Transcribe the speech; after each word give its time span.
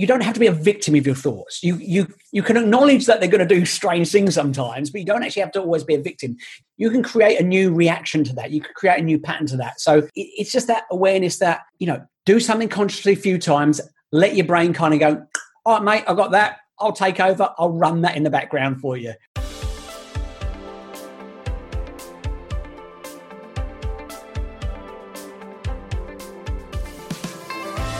you 0.00 0.06
don't 0.06 0.22
have 0.22 0.32
to 0.32 0.40
be 0.40 0.46
a 0.46 0.52
victim 0.52 0.94
of 0.94 1.04
your 1.04 1.14
thoughts. 1.14 1.62
You 1.62 1.76
you 1.76 2.06
you 2.32 2.42
can 2.42 2.56
acknowledge 2.56 3.04
that 3.04 3.20
they're 3.20 3.28
going 3.28 3.46
to 3.46 3.54
do 3.54 3.66
strange 3.66 4.10
things 4.10 4.34
sometimes, 4.34 4.88
but 4.88 5.02
you 5.02 5.06
don't 5.06 5.22
actually 5.22 5.42
have 5.42 5.52
to 5.52 5.60
always 5.60 5.84
be 5.84 5.94
a 5.94 6.00
victim. 6.00 6.38
You 6.78 6.90
can 6.90 7.02
create 7.02 7.38
a 7.38 7.42
new 7.42 7.74
reaction 7.74 8.24
to 8.24 8.34
that. 8.36 8.50
You 8.50 8.62
can 8.62 8.72
create 8.74 8.98
a 8.98 9.02
new 9.02 9.18
pattern 9.18 9.46
to 9.48 9.58
that. 9.58 9.78
So 9.78 9.98
it, 9.98 10.10
it's 10.14 10.52
just 10.52 10.68
that 10.68 10.84
awareness 10.90 11.38
that 11.40 11.60
you 11.78 11.86
know 11.86 12.02
do 12.24 12.40
something 12.40 12.70
consciously 12.70 13.12
a 13.12 13.16
few 13.16 13.38
times. 13.38 13.78
Let 14.10 14.36
your 14.36 14.46
brain 14.46 14.72
kind 14.72 14.94
of 14.94 15.00
go, 15.00 15.26
all 15.66 15.74
right, 15.74 15.82
mate, 15.84 16.04
I 16.08 16.14
got 16.14 16.30
that. 16.30 16.60
I'll 16.78 16.92
take 16.92 17.20
over. 17.20 17.50
I'll 17.58 17.72
run 17.72 18.00
that 18.00 18.16
in 18.16 18.22
the 18.22 18.30
background 18.30 18.80
for 18.80 18.96
you. 18.96 19.12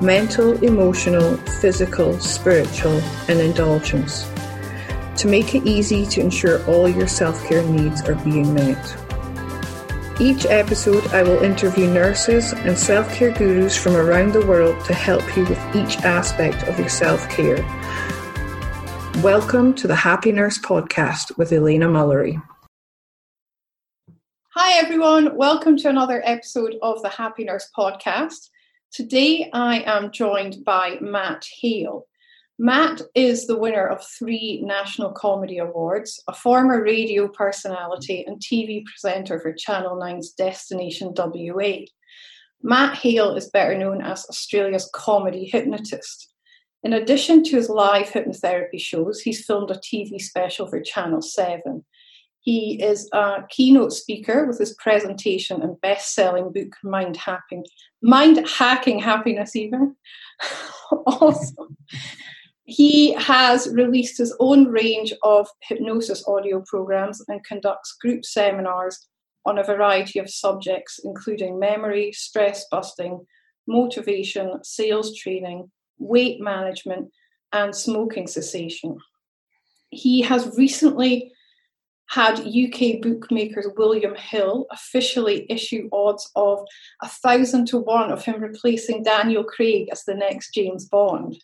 mental, 0.00 0.62
emotional, 0.62 1.36
physical, 1.60 2.18
spiritual, 2.20 3.00
and 3.28 3.40
indulgence 3.40 4.30
to 5.16 5.26
make 5.26 5.54
it 5.54 5.66
easy 5.66 6.04
to 6.04 6.20
ensure 6.20 6.64
all 6.66 6.88
your 6.88 7.08
self 7.08 7.42
care 7.46 7.62
needs 7.62 8.02
are 8.02 8.14
being 8.16 8.52
met. 8.52 8.96
Each 10.20 10.44
episode, 10.46 11.06
I 11.08 11.22
will 11.22 11.42
interview 11.42 11.86
nurses 11.86 12.52
and 12.52 12.78
self 12.78 13.10
care 13.14 13.32
gurus 13.32 13.76
from 13.76 13.96
around 13.96 14.32
the 14.32 14.46
world 14.46 14.84
to 14.84 14.94
help 14.94 15.24
you 15.36 15.44
with 15.44 15.76
each 15.76 15.96
aspect 15.98 16.62
of 16.68 16.78
your 16.78 16.90
self 16.90 17.28
care. 17.30 17.62
Welcome 19.22 19.72
to 19.76 19.86
the 19.86 19.94
Happy 19.94 20.30
Nurse 20.30 20.58
Podcast 20.58 21.38
with 21.38 21.50
Elaina 21.50 21.88
Mullery. 21.88 22.42
Hi, 24.50 24.78
everyone. 24.78 25.36
Welcome 25.36 25.78
to 25.78 25.88
another 25.88 26.22
episode 26.24 26.76
of 26.82 27.02
the 27.02 27.08
Happy 27.08 27.44
Nurse 27.44 27.70
Podcast. 27.76 28.50
Today 28.96 29.50
I 29.52 29.80
am 29.80 30.10
joined 30.10 30.64
by 30.64 30.96
Matt 31.02 31.44
Hale. 31.60 32.06
Matt 32.58 33.02
is 33.14 33.46
the 33.46 33.58
winner 33.58 33.86
of 33.86 34.02
three 34.02 34.62
National 34.64 35.12
Comedy 35.12 35.58
Awards, 35.58 36.18
a 36.28 36.32
former 36.32 36.82
radio 36.82 37.28
personality 37.28 38.24
and 38.26 38.40
TV 38.40 38.86
presenter 38.86 39.38
for 39.38 39.52
Channel 39.52 39.96
9's 39.96 40.30
Destination 40.30 41.12
WA. 41.14 41.80
Matt 42.62 42.96
Hale 42.96 43.36
is 43.36 43.50
better 43.50 43.76
known 43.76 44.00
as 44.00 44.24
Australia's 44.30 44.88
comedy 44.94 45.44
hypnotist. 45.44 46.32
In 46.82 46.94
addition 46.94 47.44
to 47.44 47.56
his 47.56 47.68
live 47.68 48.06
hypnotherapy 48.06 48.80
shows, 48.80 49.20
he's 49.20 49.44
filmed 49.44 49.70
a 49.70 49.74
TV 49.74 50.18
special 50.18 50.68
for 50.68 50.80
Channel 50.80 51.20
7. 51.20 51.84
He 52.46 52.80
is 52.80 53.08
a 53.12 53.42
keynote 53.50 53.92
speaker 53.92 54.46
with 54.46 54.60
his 54.60 54.72
presentation 54.74 55.62
and 55.62 55.80
best-selling 55.80 56.52
book 56.52 56.76
Mind 56.84 57.16
Hacking, 57.16 57.64
Mind 58.02 58.48
Hacking 58.48 59.00
Happiness 59.00 59.56
even. 59.56 59.96
awesome. 60.92 61.76
He 62.62 63.14
has 63.14 63.68
released 63.72 64.18
his 64.18 64.32
own 64.38 64.66
range 64.66 65.12
of 65.24 65.48
hypnosis 65.60 66.22
audio 66.28 66.62
programs 66.64 67.20
and 67.26 67.42
conducts 67.44 67.96
group 68.00 68.24
seminars 68.24 69.08
on 69.44 69.58
a 69.58 69.64
variety 69.64 70.20
of 70.20 70.30
subjects, 70.30 71.00
including 71.02 71.58
memory, 71.58 72.12
stress 72.12 72.64
busting, 72.70 73.26
motivation, 73.66 74.62
sales 74.62 75.16
training, 75.16 75.68
weight 75.98 76.40
management, 76.40 77.10
and 77.52 77.74
smoking 77.74 78.28
cessation. 78.28 78.98
He 79.90 80.22
has 80.22 80.56
recently 80.56 81.32
had 82.08 82.40
UK 82.40 83.00
bookmakers 83.02 83.66
William 83.76 84.14
Hill 84.14 84.66
officially 84.70 85.46
issue 85.50 85.88
odds 85.92 86.30
of 86.36 86.60
a 87.02 87.08
thousand 87.08 87.66
to 87.68 87.78
one 87.78 88.12
of 88.12 88.24
him 88.24 88.40
replacing 88.40 89.02
Daniel 89.02 89.44
Craig 89.44 89.88
as 89.90 90.04
the 90.04 90.14
next 90.14 90.54
James 90.54 90.86
Bond. 90.86 91.36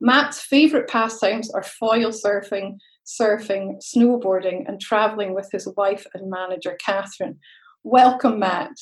Matt's 0.00 0.40
favourite 0.40 0.88
pastimes 0.88 1.50
are 1.52 1.62
foil 1.62 2.10
surfing, 2.10 2.78
surfing, 3.06 3.80
snowboarding, 3.80 4.68
and 4.68 4.80
travelling 4.80 5.34
with 5.34 5.48
his 5.52 5.68
wife 5.76 6.06
and 6.14 6.28
manager, 6.28 6.76
Catherine. 6.84 7.38
Welcome, 7.84 8.40
Matt. 8.40 8.72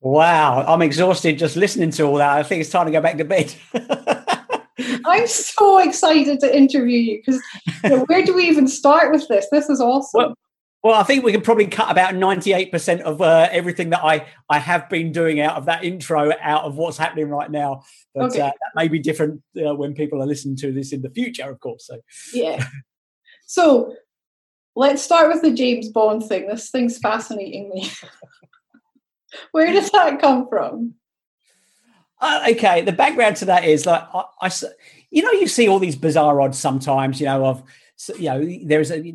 Wow, 0.00 0.64
I'm 0.68 0.82
exhausted 0.82 1.38
just 1.38 1.56
listening 1.56 1.90
to 1.92 2.04
all 2.04 2.16
that. 2.16 2.36
I 2.36 2.42
think 2.42 2.60
it's 2.60 2.70
time 2.70 2.86
to 2.86 2.92
go 2.92 3.00
back 3.00 3.16
to 3.16 3.24
bed. 3.24 3.54
I'm 5.06 5.26
so 5.26 5.78
excited 5.78 6.40
to 6.40 6.56
interview 6.56 6.98
you 6.98 7.22
because 7.24 7.42
you 7.82 7.90
know, 7.90 8.04
where 8.04 8.24
do 8.24 8.34
we 8.34 8.46
even 8.46 8.68
start 8.68 9.12
with 9.12 9.26
this? 9.28 9.46
This 9.50 9.70
is 9.70 9.80
awesome. 9.80 10.18
Well, 10.18 10.34
well, 10.86 11.00
I 11.00 11.02
think 11.02 11.24
we 11.24 11.32
can 11.32 11.40
probably 11.40 11.66
cut 11.66 11.90
about 11.90 12.14
98% 12.14 13.00
of 13.00 13.20
uh, 13.20 13.48
everything 13.50 13.90
that 13.90 14.04
I, 14.04 14.26
I 14.48 14.60
have 14.60 14.88
been 14.88 15.10
doing 15.10 15.40
out 15.40 15.56
of 15.56 15.66
that 15.66 15.82
intro 15.82 16.30
out 16.40 16.62
of 16.62 16.76
what's 16.76 16.96
happening 16.96 17.28
right 17.28 17.50
now. 17.50 17.82
But 18.14 18.30
okay. 18.30 18.42
uh, 18.42 18.46
that 18.46 18.72
may 18.76 18.86
be 18.86 19.00
different 19.00 19.42
uh, 19.56 19.74
when 19.74 19.94
people 19.94 20.22
are 20.22 20.26
listening 20.26 20.54
to 20.58 20.70
this 20.70 20.92
in 20.92 21.02
the 21.02 21.10
future, 21.10 21.50
of 21.50 21.58
course. 21.58 21.88
So 21.88 21.98
Yeah. 22.32 22.64
So 23.46 23.96
let's 24.76 25.02
start 25.02 25.28
with 25.28 25.42
the 25.42 25.52
James 25.52 25.88
Bond 25.88 26.24
thing. 26.24 26.46
This 26.46 26.70
thing's 26.70 26.98
fascinating 26.98 27.70
me. 27.70 27.90
Where 29.50 29.72
does 29.72 29.90
that 29.90 30.20
come 30.20 30.48
from? 30.48 30.94
Uh, 32.20 32.46
okay, 32.50 32.82
the 32.82 32.92
background 32.92 33.36
to 33.36 33.46
that 33.46 33.64
is 33.64 33.86
like 33.86 34.02
I, 34.14 34.24
I, 34.40 34.50
you 35.10 35.22
know, 35.22 35.32
you 35.32 35.48
see 35.48 35.68
all 35.68 35.78
these 35.78 35.96
bizarre 35.96 36.40
odds 36.40 36.58
sometimes. 36.58 37.20
You 37.20 37.26
know, 37.26 37.44
of 37.44 37.62
you 38.18 38.28
know, 38.28 38.58
there's 38.64 38.90
a 38.90 39.12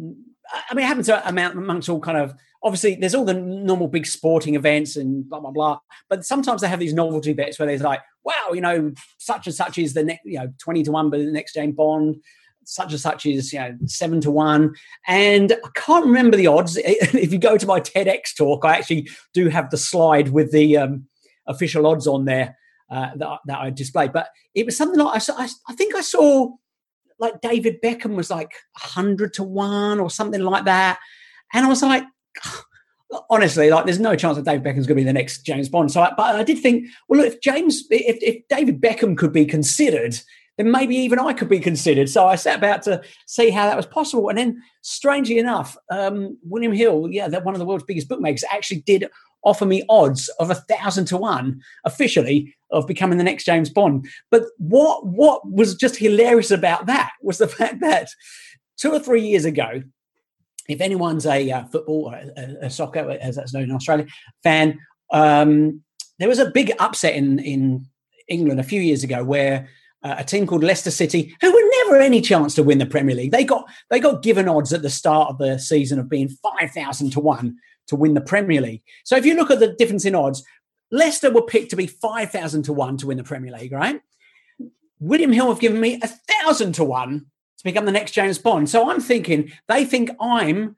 I 0.69 0.73
mean, 0.73 0.85
it 0.85 0.87
happens 0.87 1.09
amount 1.09 1.57
amongst 1.57 1.89
all 1.89 1.99
kind 1.99 2.17
of 2.17 2.33
obviously 2.63 2.95
there's 2.95 3.15
all 3.15 3.25
the 3.25 3.33
normal 3.33 3.87
big 3.87 4.05
sporting 4.05 4.55
events 4.55 4.95
and 4.95 5.27
blah 5.27 5.39
blah 5.39 5.51
blah. 5.51 5.79
But 6.09 6.25
sometimes 6.25 6.61
they 6.61 6.67
have 6.67 6.79
these 6.79 6.93
novelty 6.93 7.33
bets 7.33 7.57
where 7.57 7.67
there's 7.67 7.81
like, 7.81 8.01
wow, 8.23 8.51
you 8.53 8.61
know, 8.61 8.91
such 9.17 9.47
and 9.47 9.55
such 9.55 9.77
is 9.77 9.93
the 9.93 10.03
next, 10.03 10.25
you 10.25 10.39
know, 10.39 10.53
twenty 10.57 10.83
to 10.83 10.91
one, 10.91 11.09
but 11.09 11.19
the 11.19 11.31
next 11.31 11.53
James 11.53 11.75
Bond, 11.75 12.21
such 12.63 12.91
and 12.91 13.01
such 13.01 13.25
is 13.25 13.51
you 13.53 13.59
know 13.59 13.77
seven 13.85 14.21
to 14.21 14.31
one. 14.31 14.73
And 15.07 15.53
I 15.53 15.69
can't 15.75 16.05
remember 16.05 16.37
the 16.37 16.47
odds. 16.47 16.77
if 16.83 17.31
you 17.31 17.39
go 17.39 17.57
to 17.57 17.65
my 17.65 17.79
TEDx 17.79 18.35
talk, 18.35 18.65
I 18.65 18.77
actually 18.77 19.09
do 19.33 19.49
have 19.49 19.69
the 19.69 19.77
slide 19.77 20.29
with 20.29 20.51
the 20.51 20.77
um, 20.77 21.07
official 21.47 21.87
odds 21.87 22.07
on 22.07 22.25
there 22.25 22.57
uh, 22.89 23.11
that, 23.15 23.39
that 23.45 23.59
I 23.59 23.69
displayed. 23.69 24.13
But 24.13 24.29
it 24.53 24.65
was 24.65 24.77
something 24.77 24.99
like 24.99 25.21
I, 25.29 25.49
I 25.67 25.75
think 25.75 25.95
I 25.95 26.01
saw 26.01 26.51
like 27.21 27.39
David 27.39 27.81
Beckham 27.81 28.15
was 28.15 28.29
like 28.29 28.51
100 28.81 29.33
to 29.35 29.43
1 29.43 29.99
or 29.99 30.09
something 30.09 30.41
like 30.41 30.65
that. 30.65 30.99
And 31.53 31.65
I 31.65 31.69
was 31.69 31.83
like, 31.83 32.03
honestly, 33.29 33.69
like 33.69 33.85
there's 33.85 33.99
no 33.99 34.15
chance 34.15 34.35
that 34.35 34.45
David 34.45 34.63
Beckham's 34.63 34.87
going 34.87 34.97
to 34.97 35.01
be 35.01 35.03
the 35.03 35.13
next 35.13 35.45
James 35.45 35.69
Bond. 35.69 35.91
So, 35.91 36.01
I, 36.01 36.11
but 36.17 36.35
I 36.35 36.43
did 36.43 36.59
think, 36.59 36.87
well, 37.07 37.21
look, 37.21 37.33
if 37.33 37.41
James, 37.41 37.83
if, 37.91 38.17
if 38.21 38.45
David 38.49 38.81
Beckham 38.81 39.17
could 39.17 39.31
be 39.31 39.45
considered, 39.45 40.19
then 40.57 40.71
maybe 40.71 40.95
even 40.95 41.19
I 41.19 41.33
could 41.33 41.47
be 41.47 41.59
considered. 41.59 42.09
So 42.09 42.27
I 42.27 42.35
set 42.35 42.57
about 42.57 42.81
to 42.83 43.01
see 43.27 43.51
how 43.51 43.67
that 43.67 43.77
was 43.77 43.85
possible. 43.85 44.29
And 44.29 44.37
then, 44.37 44.61
strangely 44.81 45.37
enough, 45.37 45.77
um, 45.89 46.37
William 46.43 46.73
Hill, 46.73 47.07
yeah, 47.09 47.27
that 47.27 47.45
one 47.45 47.53
of 47.53 47.59
the 47.59 47.65
world's 47.65 47.83
biggest 47.83 48.09
bookmakers, 48.09 48.43
actually 48.51 48.81
did 48.81 49.07
offer 49.43 49.65
me 49.65 49.83
odds 49.89 50.29
of 50.39 50.49
a 50.49 50.55
thousand 50.55 51.05
to 51.05 51.17
one 51.17 51.61
officially 51.85 52.55
of 52.71 52.87
becoming 52.87 53.17
the 53.17 53.23
next 53.23 53.43
James 53.43 53.69
Bond. 53.69 54.07
But 54.29 54.43
what 54.57 55.05
what 55.05 55.49
was 55.49 55.75
just 55.75 55.97
hilarious 55.97 56.51
about 56.51 56.85
that 56.85 57.11
was 57.21 57.37
the 57.37 57.47
fact 57.59 57.81
that 57.81 58.09
two 58.77 58.91
or 58.91 58.99
three 58.99 59.21
years 59.21 59.45
ago, 59.45 59.83
if 60.67 60.81
anyone's 60.81 61.25
a 61.25 61.51
uh, 61.51 61.65
football 61.65 62.13
a, 62.13 62.65
a, 62.65 62.69
soccer, 62.69 63.17
as 63.21 63.35
that's 63.35 63.53
known 63.53 63.63
in 63.63 63.71
Australia, 63.71 64.07
fan, 64.43 64.79
um, 65.11 65.81
there 66.19 66.29
was 66.29 66.39
a 66.39 66.51
big 66.51 66.71
upset 66.79 67.15
in 67.15 67.39
in 67.39 67.85
England 68.27 68.59
a 68.59 68.63
few 68.63 68.81
years 68.81 69.03
ago 69.03 69.23
where 69.23 69.67
uh, 70.03 70.15
a 70.17 70.23
team 70.23 70.47
called 70.47 70.63
Leicester 70.63 70.91
City, 70.91 71.35
who 71.41 71.51
were 71.51 71.69
never 71.83 72.01
any 72.01 72.21
chance 72.21 72.55
to 72.55 72.63
win 72.63 72.79
the 72.79 72.85
Premier 72.85 73.15
League. 73.15 73.31
They 73.31 73.43
got 73.43 73.69
they 73.89 73.99
got 73.99 74.23
given 74.23 74.47
odds 74.47 74.73
at 74.73 74.81
the 74.81 74.89
start 74.89 75.29
of 75.29 75.37
the 75.37 75.59
season 75.59 75.99
of 75.99 76.09
being 76.09 76.29
five 76.29 76.71
thousand 76.71 77.11
to 77.11 77.19
one 77.19 77.57
to 77.91 77.97
win 77.97 78.13
the 78.13 78.21
Premier 78.21 78.61
League. 78.61 78.83
So 79.03 79.17
if 79.17 79.25
you 79.25 79.35
look 79.35 79.51
at 79.51 79.59
the 79.59 79.73
difference 79.73 80.05
in 80.05 80.15
odds, 80.15 80.43
Leicester 80.91 81.29
were 81.29 81.41
picked 81.41 81.69
to 81.71 81.75
be 81.75 81.87
five 81.87 82.31
thousand 82.31 82.63
to 82.63 82.73
one 82.73 82.95
to 82.97 83.07
win 83.07 83.17
the 83.17 83.23
Premier 83.23 83.51
League, 83.51 83.73
right? 83.73 84.01
William 85.01 85.33
Hill 85.33 85.49
have 85.49 85.59
given 85.59 85.81
me 85.81 85.99
a 86.01 86.07
thousand 86.07 86.73
to 86.75 86.85
one 86.85 87.25
to 87.57 87.63
become 87.65 87.85
the 87.85 87.91
next 87.91 88.13
James 88.13 88.37
Bond. 88.37 88.69
So 88.69 88.89
I'm 88.89 89.01
thinking 89.01 89.51
they 89.67 89.83
think 89.83 90.09
I'm 90.21 90.77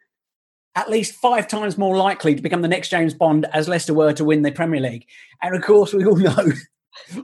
at 0.75 0.89
least 0.89 1.13
five 1.13 1.48
times 1.48 1.77
more 1.77 1.95
likely 1.95 2.33
to 2.33 2.42
become 2.42 2.63
the 2.63 2.68
next 2.68 2.89
James 2.89 3.13
Bond 3.13 3.45
as 3.54 3.68
Leicester 3.68 3.94
were 3.94 4.13
to 4.13 4.25
win 4.25 4.42
the 4.42 4.51
Premier 4.51 4.81
League. 4.81 5.06
And 5.44 5.56
of 5.56 5.62
course, 5.62 5.94
we 5.94 6.04
all 6.04 6.15
know, 6.18 6.51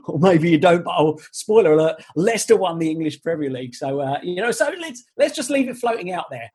or 0.06 0.20
maybe 0.20 0.50
you 0.50 0.58
don't, 0.58 0.84
but 0.84 0.94
oh, 0.96 1.18
spoiler 1.32 1.72
alert: 1.72 2.00
Leicester 2.14 2.56
won 2.56 2.78
the 2.78 2.90
English 2.90 3.22
Premier 3.22 3.50
League. 3.50 3.74
So 3.74 3.98
uh, 3.98 4.20
you 4.22 4.36
know, 4.36 4.52
so 4.52 4.72
let's 4.80 5.02
let's 5.16 5.34
just 5.34 5.50
leave 5.50 5.68
it 5.68 5.78
floating 5.78 6.12
out 6.12 6.30
there. 6.30 6.52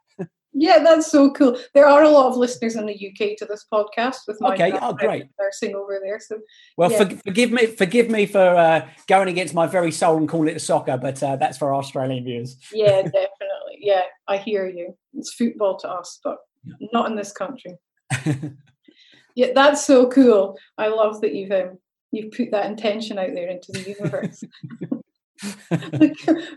Yeah, 0.58 0.80
that's 0.80 1.12
so 1.12 1.32
cool. 1.32 1.60
There 1.74 1.86
are 1.86 2.04
a 2.04 2.10
lot 2.10 2.28
of 2.28 2.38
listeners 2.38 2.78
in 2.78 2.86
the 2.86 2.94
UK 2.94 3.38
to 3.40 3.46
this 3.46 3.66
podcast 3.72 4.20
with 4.26 4.40
my 4.40 4.54
okay. 4.54 4.72
Oh, 4.82 4.94
great 4.94 5.28
nursing 5.38 5.76
over 5.76 6.00
there. 6.02 6.18
So, 6.18 6.40
well, 6.78 6.90
yeah. 6.90 7.04
for, 7.04 7.18
forgive 7.18 7.52
me, 7.52 7.66
forgive 7.66 8.10
me 8.10 8.26
for 8.26 8.40
uh, 8.40 8.88
going 9.08 9.28
against 9.28 9.54
my 9.54 9.68
very 9.68 9.92
soul 9.92 10.16
and 10.16 10.30
calling 10.30 10.56
it 10.56 10.62
soccer, 10.62 10.98
but 10.98 11.22
uh, 11.22 11.36
that's 11.36 11.58
for 11.58 11.76
Australian 11.76 12.24
viewers. 12.24 12.58
Yeah, 12.72 13.02
definitely. 13.02 13.80
Yeah, 13.80 14.04
I 14.30 14.38
hear 14.38 14.66
you. 14.66 14.98
It's 15.14 15.34
football 15.34 15.78
to 15.80 15.90
us, 15.90 16.22
but 16.24 16.38
not 16.94 17.10
in 17.10 17.18
this 17.18 17.34
country. 17.34 17.76
yeah, 19.36 19.48
that's 19.54 19.86
so 19.86 20.08
cool. 20.08 20.58
I 20.78 20.88
love 20.88 21.20
that 21.20 21.36
you've 21.36 21.52
um, 21.52 21.80
you've 22.12 22.32
put 22.32 22.52
that 22.52 22.68
intention 22.68 23.20
out 23.20 23.34
there 23.34 23.50
into 23.50 23.74
the 23.74 23.96
universe. 24.00 24.42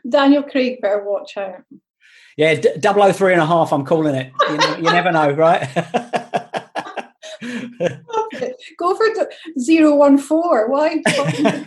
Daniel 0.09 0.45
Craig 0.45 0.81
better 0.81 1.03
watch 1.05 1.37
out. 1.37 1.65
Yeah, 2.39 2.55
d- 2.55 2.71
003 2.81 3.33
and 3.33 3.43
a 3.43 3.47
half, 3.47 3.73
I'm 3.73 3.85
calling 3.85 4.15
it. 4.15 4.33
You, 4.49 4.57
know, 4.57 4.77
you 4.77 4.85
never 4.85 5.11
know, 5.11 5.33
right? 5.33 5.69
Go 8.79 8.95
for 8.95 9.07
zero 9.59 9.97
one 9.97 10.19
four. 10.19 10.71
Why 10.71 11.03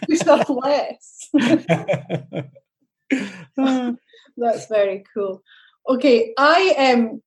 do 0.08 0.16
stuff 0.16 0.50
less? 0.50 1.30
That's 4.38 4.68
very 4.68 5.04
cool. 5.14 5.44
Okay, 5.90 6.34
I 6.38 6.74
am 6.78 7.22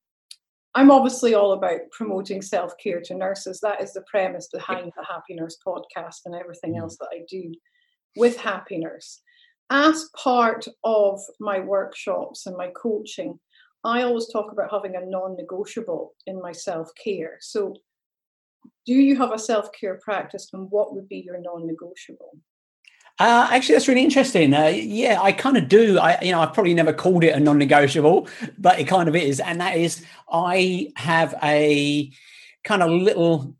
I'm 0.73 0.89
obviously 0.89 1.35
all 1.35 1.53
about 1.53 1.81
promoting 1.91 2.41
self 2.41 2.73
care 2.81 3.01
to 3.01 3.13
nurses. 3.13 3.59
That 3.59 3.79
is 3.79 3.93
the 3.93 4.01
premise 4.09 4.47
behind 4.51 4.91
the 4.97 5.05
Happy 5.05 5.35
Nurse 5.35 5.59
podcast 5.65 6.21
and 6.25 6.33
everything 6.33 6.73
mm. 6.73 6.79
else 6.79 6.97
that 6.97 7.09
I 7.13 7.19
do 7.29 7.53
with 8.15 8.37
Happy 8.37 8.79
Nurse. 8.79 9.21
As 9.69 10.09
part 10.15 10.67
of 10.83 11.19
my 11.39 11.59
workshops 11.59 12.45
and 12.45 12.55
my 12.55 12.69
coaching, 12.75 13.39
I 13.83 14.03
always 14.03 14.27
talk 14.27 14.51
about 14.51 14.71
having 14.71 14.95
a 14.95 15.05
non 15.05 15.35
negotiable 15.35 16.13
in 16.27 16.41
my 16.41 16.51
self 16.51 16.89
care. 17.03 17.37
So, 17.41 17.75
do 18.85 18.93
you 18.93 19.15
have 19.17 19.31
a 19.31 19.39
self 19.39 19.69
care 19.71 19.99
practice 20.03 20.49
and 20.53 20.67
what 20.69 20.93
would 20.93 21.09
be 21.09 21.17
your 21.17 21.39
non 21.39 21.65
negotiable? 21.65 22.39
Uh, 23.17 23.47
actually, 23.49 23.75
that's 23.75 23.87
really 23.87 24.03
interesting. 24.03 24.53
Uh, 24.53 24.65
yeah, 24.67 25.21
I 25.21 25.31
kind 25.31 25.55
of 25.55 25.69
do. 25.69 25.97
I, 25.97 26.19
you 26.21 26.31
know, 26.31 26.41
I've 26.41 26.53
probably 26.53 26.73
never 26.73 26.91
called 26.91 27.23
it 27.23 27.33
a 27.33 27.39
non-negotiable, 27.39 28.27
but 28.57 28.77
it 28.77 28.85
kind 28.85 29.07
of 29.07 29.15
is, 29.15 29.39
and 29.39 29.61
that 29.61 29.77
is 29.77 30.05
I 30.29 30.91
have 30.97 31.33
a 31.41 32.11
kind 32.65 32.83
of 32.83 32.91
little 32.91 33.55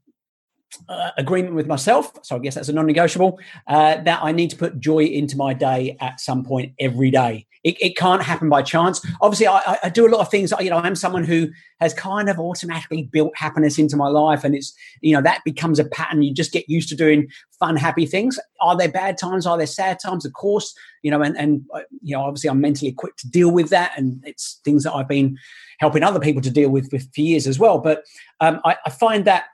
uh, 0.89 1.11
agreement 1.17 1.55
with 1.55 1.67
myself. 1.67 2.11
So 2.23 2.35
I 2.35 2.39
guess 2.39 2.55
that's 2.55 2.69
a 2.69 2.73
non-negotiable 2.73 3.39
uh, 3.67 4.01
that 4.01 4.19
I 4.23 4.31
need 4.31 4.49
to 4.51 4.55
put 4.55 4.79
joy 4.79 5.03
into 5.03 5.37
my 5.37 5.53
day 5.53 5.97
at 5.99 6.19
some 6.19 6.43
point 6.43 6.73
every 6.79 7.11
day. 7.11 7.47
It, 7.63 7.81
it 7.81 7.97
can't 7.97 8.21
happen 8.21 8.47
by 8.47 8.61
chance. 8.61 9.03
Obviously, 9.21 9.47
I, 9.47 9.79
I, 9.83 9.89
do 9.89 10.05
a 10.05 10.09
lot 10.09 10.21
of 10.21 10.29
things. 10.29 10.53
You 10.59 10.69
know, 10.69 10.77
I'm 10.77 10.95
someone 10.95 11.23
who 11.23 11.49
has 11.79 11.95
kind 11.95 12.29
of 12.29 12.39
automatically 12.39 13.09
built 13.11 13.31
happiness 13.35 13.79
into 13.79 13.97
my 13.97 14.07
life, 14.07 14.43
and 14.43 14.53
it's 14.53 14.71
you 15.01 15.15
know 15.15 15.21
that 15.23 15.41
becomes 15.43 15.79
a 15.79 15.85
pattern. 15.85 16.21
You 16.21 16.31
just 16.31 16.51
get 16.51 16.69
used 16.69 16.89
to 16.89 16.95
doing 16.95 17.27
fun, 17.59 17.75
happy 17.75 18.05
things. 18.05 18.37
Are 18.61 18.77
there 18.77 18.89
bad 18.89 19.17
times? 19.17 19.47
Are 19.47 19.57
there 19.57 19.65
sad 19.65 19.97
times? 19.99 20.27
Of 20.27 20.33
course, 20.33 20.75
you 21.01 21.09
know, 21.09 21.23
and 21.23 21.35
and 21.39 21.63
uh, 21.73 21.79
you 22.03 22.15
know, 22.15 22.21
obviously, 22.21 22.51
I'm 22.51 22.61
mentally 22.61 22.91
equipped 22.91 23.17
to 23.21 23.29
deal 23.31 23.51
with 23.51 23.69
that, 23.69 23.93
and 23.97 24.23
it's 24.27 24.61
things 24.63 24.83
that 24.83 24.93
I've 24.93 25.07
been 25.07 25.35
helping 25.79 26.03
other 26.03 26.19
people 26.19 26.43
to 26.43 26.51
deal 26.51 26.69
with, 26.69 26.89
with 26.91 27.11
for 27.15 27.21
years 27.21 27.47
as 27.47 27.57
well. 27.57 27.79
But 27.79 28.03
um, 28.41 28.61
I, 28.63 28.77
I 28.85 28.89
find 28.91 29.25
that 29.25 29.45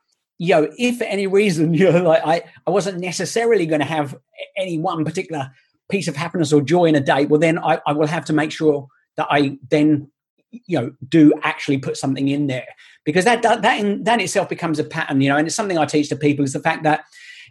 you 0.42 0.56
know, 0.56 0.68
if 0.76 0.98
for 0.98 1.04
any 1.04 1.28
reason, 1.28 1.72
you 1.76 1.92
know, 1.92 2.02
like 2.02 2.26
I, 2.26 2.42
I 2.66 2.72
wasn't 2.72 3.00
necessarily 3.00 3.68
going 3.68 3.80
to 3.80 3.86
have 3.86 4.18
any 4.58 4.80
one 4.80 5.06
particular 5.06 5.52
piece 5.88 6.08
of 6.08 6.16
happiness 6.16 6.52
or 6.52 6.62
joy 6.62 6.86
in 6.86 6.96
a 6.96 7.00
day, 7.00 7.28
well, 7.28 7.40
then 7.40 7.60
I, 7.60 7.80
I 7.86 7.94
will 7.94 8.08
have 8.08 8.26
to 8.26 8.34
make 8.34 8.52
sure 8.52 8.88
that 9.18 9.28
I 9.30 9.60
then, 9.70 10.10
you 10.50 10.80
know, 10.80 10.94
do 11.08 11.32
actually 11.44 11.78
put 11.78 11.96
something 11.96 12.28
in 12.28 12.48
there. 12.48 12.66
Because 13.06 13.24
that 13.26 13.44
that 13.44 13.62
that 13.62 13.80
in, 13.80 14.04
that 14.06 14.20
itself 14.20 14.50
becomes 14.50 14.80
a 14.80 14.84
pattern, 14.84 15.22
you 15.22 15.30
know, 15.30 15.38
and 15.38 15.46
it's 15.46 15.56
something 15.56 15.78
I 15.78 15.86
teach 15.86 16.10
to 16.10 16.16
people 16.16 16.44
is 16.44 16.54
the 16.54 16.60
fact 16.60 16.84
that 16.84 17.06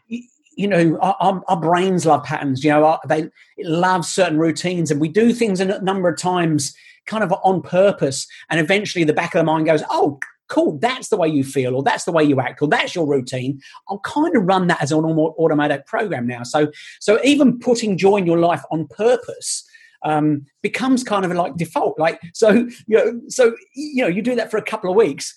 you 0.09 0.67
know 0.67 0.99
our, 1.01 1.43
our, 1.47 1.61
brains 1.61 2.05
love 2.05 2.25
patterns 2.25 2.65
you 2.65 2.71
know 2.71 2.99
they 3.07 3.31
love 3.61 4.05
certain 4.05 4.37
routines 4.37 4.91
and 4.91 5.01
we 5.01 5.09
do 5.09 5.33
things 5.33 5.61
a 5.61 5.81
number 5.81 6.09
of 6.09 6.19
times 6.19 6.75
kind 7.07 7.23
of 7.23 7.33
on 7.45 7.63
purpose 7.63 8.27
and 8.51 8.59
eventually 8.59 9.05
the 9.05 9.13
back 9.13 9.33
of 9.33 9.39
the 9.39 9.45
mind 9.45 9.65
goes 9.65 9.83
oh 9.91 10.19
cool, 10.51 10.79
that's 10.79 11.09
the 11.09 11.17
way 11.17 11.29
you 11.29 11.43
feel, 11.43 11.75
or 11.75 11.83
that's 11.83 12.05
the 12.05 12.13
way 12.13 12.23
you 12.23 12.39
act, 12.41 12.61
or 12.61 12.69
that's 12.69 12.95
your 12.95 13.07
routine. 13.07 13.61
I'll 13.89 14.01
kind 14.01 14.37
of 14.37 14.43
run 14.43 14.67
that 14.67 14.83
as 14.83 14.93
an 14.93 15.05
automatic 15.05 15.87
program 15.87 16.27
now. 16.27 16.43
So, 16.43 16.71
so 17.01 17.19
even 17.25 17.59
putting 17.59 17.97
joy 17.97 18.17
in 18.17 18.27
your 18.27 18.39
life 18.39 18.63
on 18.71 18.87
purpose 18.89 19.67
um, 20.03 20.47
becomes 20.63 21.03
kind 21.05 21.25
of 21.25 21.33
like 21.33 21.57
default. 21.57 21.99
Like, 21.99 22.21
so 22.35 22.51
you 22.51 22.97
know, 22.97 23.21
so 23.29 23.55
you 23.75 24.03
know, 24.03 24.09
you 24.09 24.23
do 24.23 24.35
that 24.35 24.51
for 24.51 24.59
a 24.59 24.63
couple 24.63 24.91
of 24.91 24.97
weeks. 24.97 25.35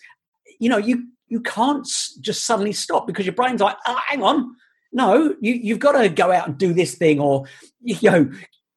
You 0.60 0.70
know, 0.70 0.78
you 0.78 1.08
you 1.28 1.42
can't 1.42 1.88
just 2.20 2.46
suddenly 2.46 2.74
stop 2.74 3.08
because 3.08 3.26
your 3.26 3.36
brain's 3.36 3.62
like, 3.62 3.78
oh, 3.88 4.00
hang 4.08 4.24
on, 4.24 4.56
no, 4.92 5.36
you 5.42 5.54
you've 5.54 5.80
got 5.80 5.94
to 5.94 6.10
go 6.10 6.32
out 6.32 6.48
and 6.48 6.58
do 6.58 6.74
this 6.74 6.96
thing, 6.96 7.20
or 7.20 7.46
you 7.82 8.10
know, 8.10 8.32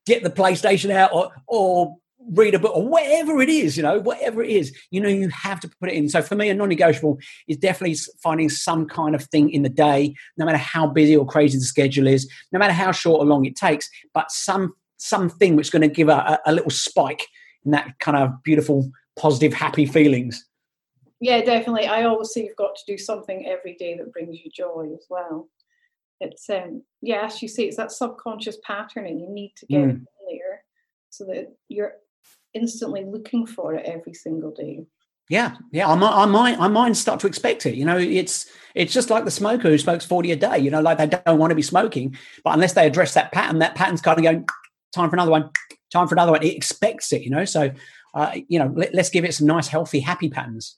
get 0.06 0.22
the 0.22 0.30
PlayStation 0.30 0.90
out, 0.90 1.12
or 1.12 1.30
or 1.46 1.96
read 2.32 2.54
a 2.54 2.58
book 2.58 2.74
or 2.74 2.86
whatever 2.86 3.40
it 3.40 3.48
is, 3.48 3.76
you 3.76 3.82
know, 3.82 4.00
whatever 4.00 4.42
it 4.42 4.50
is, 4.50 4.76
you 4.90 5.00
know, 5.00 5.08
you 5.08 5.28
have 5.28 5.60
to 5.60 5.70
put 5.80 5.90
it 5.90 5.94
in. 5.94 6.08
So 6.08 6.22
for 6.22 6.34
me, 6.34 6.48
a 6.48 6.54
non-negotiable 6.54 7.18
is 7.48 7.56
definitely 7.56 7.96
finding 8.22 8.48
some 8.48 8.86
kind 8.86 9.14
of 9.14 9.24
thing 9.24 9.50
in 9.50 9.62
the 9.62 9.68
day, 9.68 10.14
no 10.36 10.44
matter 10.44 10.58
how 10.58 10.86
busy 10.86 11.16
or 11.16 11.26
crazy 11.26 11.58
the 11.58 11.64
schedule 11.64 12.06
is, 12.06 12.28
no 12.52 12.58
matter 12.58 12.72
how 12.72 12.92
short 12.92 13.20
or 13.20 13.26
long 13.26 13.44
it 13.44 13.56
takes, 13.56 13.88
but 14.12 14.30
some 14.30 14.74
something 14.98 15.56
which 15.56 15.66
is 15.66 15.70
going 15.70 15.82
to 15.82 15.88
give 15.88 16.08
a, 16.08 16.40
a 16.46 16.52
little 16.52 16.70
spike 16.70 17.26
in 17.64 17.70
that 17.70 17.98
kind 18.00 18.16
of 18.16 18.42
beautiful, 18.42 18.90
positive, 19.18 19.52
happy 19.52 19.84
feelings. 19.84 20.46
Yeah, 21.20 21.42
definitely. 21.42 21.86
I 21.86 22.04
always 22.04 22.32
say 22.32 22.44
you've 22.44 22.56
got 22.56 22.76
to 22.76 22.82
do 22.86 22.98
something 22.98 23.46
every 23.46 23.74
day 23.74 23.96
that 23.96 24.12
brings 24.12 24.38
you 24.38 24.50
joy 24.50 24.90
as 24.94 25.06
well. 25.08 25.48
It's 26.20 26.48
um 26.48 26.82
yeah, 27.02 27.26
as 27.26 27.42
you 27.42 27.48
say, 27.48 27.64
it's 27.64 27.76
that 27.76 27.92
subconscious 27.92 28.58
patterning. 28.64 29.20
You 29.20 29.28
need 29.28 29.52
to 29.58 29.66
get 29.66 29.80
mm. 29.80 30.04
there 30.28 30.64
so 31.10 31.24
that 31.26 31.54
you're 31.68 31.92
instantly 32.56 33.04
looking 33.04 33.46
for 33.46 33.74
it 33.74 33.86
every 33.86 34.14
single 34.14 34.50
day. 34.50 34.86
Yeah, 35.28 35.56
yeah. 35.72 35.88
Our 35.88 36.26
mind, 36.26 36.60
our 36.60 36.68
minds 36.68 37.00
start 37.00 37.20
to 37.20 37.26
expect 37.26 37.66
it. 37.66 37.74
You 37.74 37.84
know, 37.84 37.98
it's 37.98 38.46
it's 38.74 38.92
just 38.92 39.10
like 39.10 39.24
the 39.24 39.30
smoker 39.30 39.68
who 39.68 39.78
smokes 39.78 40.04
forty 40.04 40.30
a 40.30 40.36
day. 40.36 40.58
You 40.58 40.70
know, 40.70 40.80
like 40.80 40.98
they 40.98 41.06
don't 41.06 41.38
want 41.38 41.50
to 41.50 41.56
be 41.56 41.62
smoking, 41.62 42.16
but 42.44 42.54
unless 42.54 42.74
they 42.74 42.86
address 42.86 43.14
that 43.14 43.32
pattern, 43.32 43.58
that 43.58 43.74
pattern's 43.74 44.00
kind 44.00 44.18
of 44.18 44.24
going 44.24 44.46
time 44.94 45.10
for 45.10 45.16
another 45.16 45.32
one, 45.32 45.50
time 45.92 46.06
for 46.06 46.14
another 46.14 46.32
one. 46.32 46.42
It 46.42 46.54
expects 46.54 47.12
it. 47.12 47.22
You 47.22 47.30
know, 47.30 47.44
so 47.44 47.72
uh, 48.14 48.36
you 48.48 48.58
know, 48.58 48.72
let, 48.74 48.94
us 48.94 49.10
give 49.10 49.24
it 49.24 49.34
some 49.34 49.46
nice, 49.46 49.68
healthy, 49.68 50.00
happy 50.00 50.30
patterns. 50.30 50.76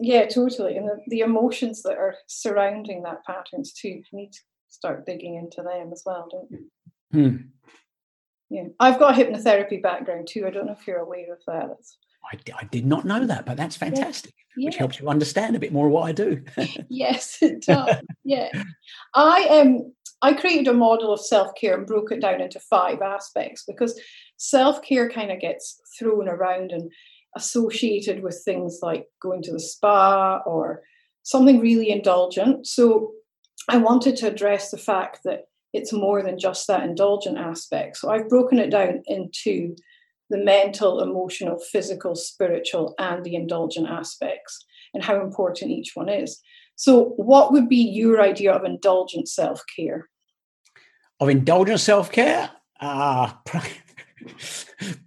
Yeah, 0.00 0.26
totally. 0.26 0.76
And 0.76 0.86
the, 0.86 1.00
the 1.06 1.20
emotions 1.20 1.82
that 1.82 1.96
are 1.96 2.16
surrounding 2.26 3.02
that 3.04 3.24
patterns 3.24 3.72
too. 3.72 3.88
You 3.88 4.02
need 4.12 4.32
to 4.32 4.40
start 4.68 5.06
digging 5.06 5.36
into 5.36 5.62
them 5.62 5.90
as 5.92 6.02
well, 6.04 6.28
don't 6.30 6.50
you? 6.50 6.66
Hmm. 7.12 7.36
Yeah, 8.50 8.64
I've 8.78 8.98
got 8.98 9.18
a 9.18 9.24
hypnotherapy 9.24 9.82
background 9.82 10.28
too. 10.28 10.46
I 10.46 10.50
don't 10.50 10.66
know 10.66 10.76
if 10.78 10.86
you're 10.86 10.98
aware 10.98 11.32
of 11.32 11.40
that. 11.46 11.76
I, 12.32 12.38
I 12.58 12.64
did 12.64 12.86
not 12.86 13.04
know 13.04 13.26
that, 13.26 13.46
but 13.46 13.56
that's 13.56 13.76
fantastic, 13.76 14.34
yeah. 14.56 14.66
which 14.66 14.76
helps 14.76 14.98
you 14.98 15.08
understand 15.08 15.56
a 15.56 15.58
bit 15.58 15.72
more 15.72 15.88
what 15.88 16.02
I 16.08 16.12
do. 16.12 16.42
yes, 16.88 17.38
it 17.42 17.62
does. 17.62 17.96
yeah, 18.24 18.48
I 19.14 19.48
um 19.48 19.92
I 20.22 20.32
created 20.32 20.68
a 20.68 20.74
model 20.74 21.12
of 21.12 21.20
self 21.20 21.54
care 21.54 21.76
and 21.76 21.86
broke 21.86 22.12
it 22.12 22.20
down 22.20 22.40
into 22.40 22.60
five 22.60 23.02
aspects 23.02 23.64
because 23.66 24.00
self 24.36 24.82
care 24.82 25.10
kind 25.10 25.30
of 25.30 25.40
gets 25.40 25.80
thrown 25.98 26.28
around 26.28 26.72
and 26.72 26.90
associated 27.36 28.22
with 28.22 28.40
things 28.44 28.78
like 28.80 29.06
going 29.20 29.42
to 29.42 29.52
the 29.52 29.60
spa 29.60 30.38
or 30.46 30.82
something 31.24 31.60
really 31.60 31.90
indulgent. 31.90 32.66
So 32.66 33.12
I 33.68 33.78
wanted 33.78 34.16
to 34.16 34.28
address 34.28 34.70
the 34.70 34.78
fact 34.78 35.20
that 35.24 35.44
it's 35.74 35.92
more 35.92 36.22
than 36.22 36.38
just 36.38 36.66
that 36.68 36.84
indulgent 36.84 37.36
aspect. 37.36 37.96
So 37.96 38.08
I've 38.08 38.28
broken 38.28 38.60
it 38.60 38.70
down 38.70 39.02
into 39.06 39.74
the 40.30 40.38
mental, 40.38 41.02
emotional, 41.02 41.58
physical, 41.58 42.14
spiritual, 42.14 42.94
and 42.98 43.24
the 43.24 43.34
indulgent 43.34 43.88
aspects 43.88 44.64
and 44.94 45.02
how 45.02 45.20
important 45.20 45.72
each 45.72 45.90
one 45.94 46.08
is. 46.08 46.40
So, 46.76 47.10
what 47.16 47.52
would 47.52 47.68
be 47.68 47.76
your 47.76 48.22
idea 48.22 48.52
of 48.52 48.64
indulgent 48.64 49.28
self 49.28 49.62
care? 49.76 50.08
Of 51.20 51.28
indulgent 51.28 51.80
self 51.80 52.10
care? 52.10 52.50
Ah, 52.80 53.40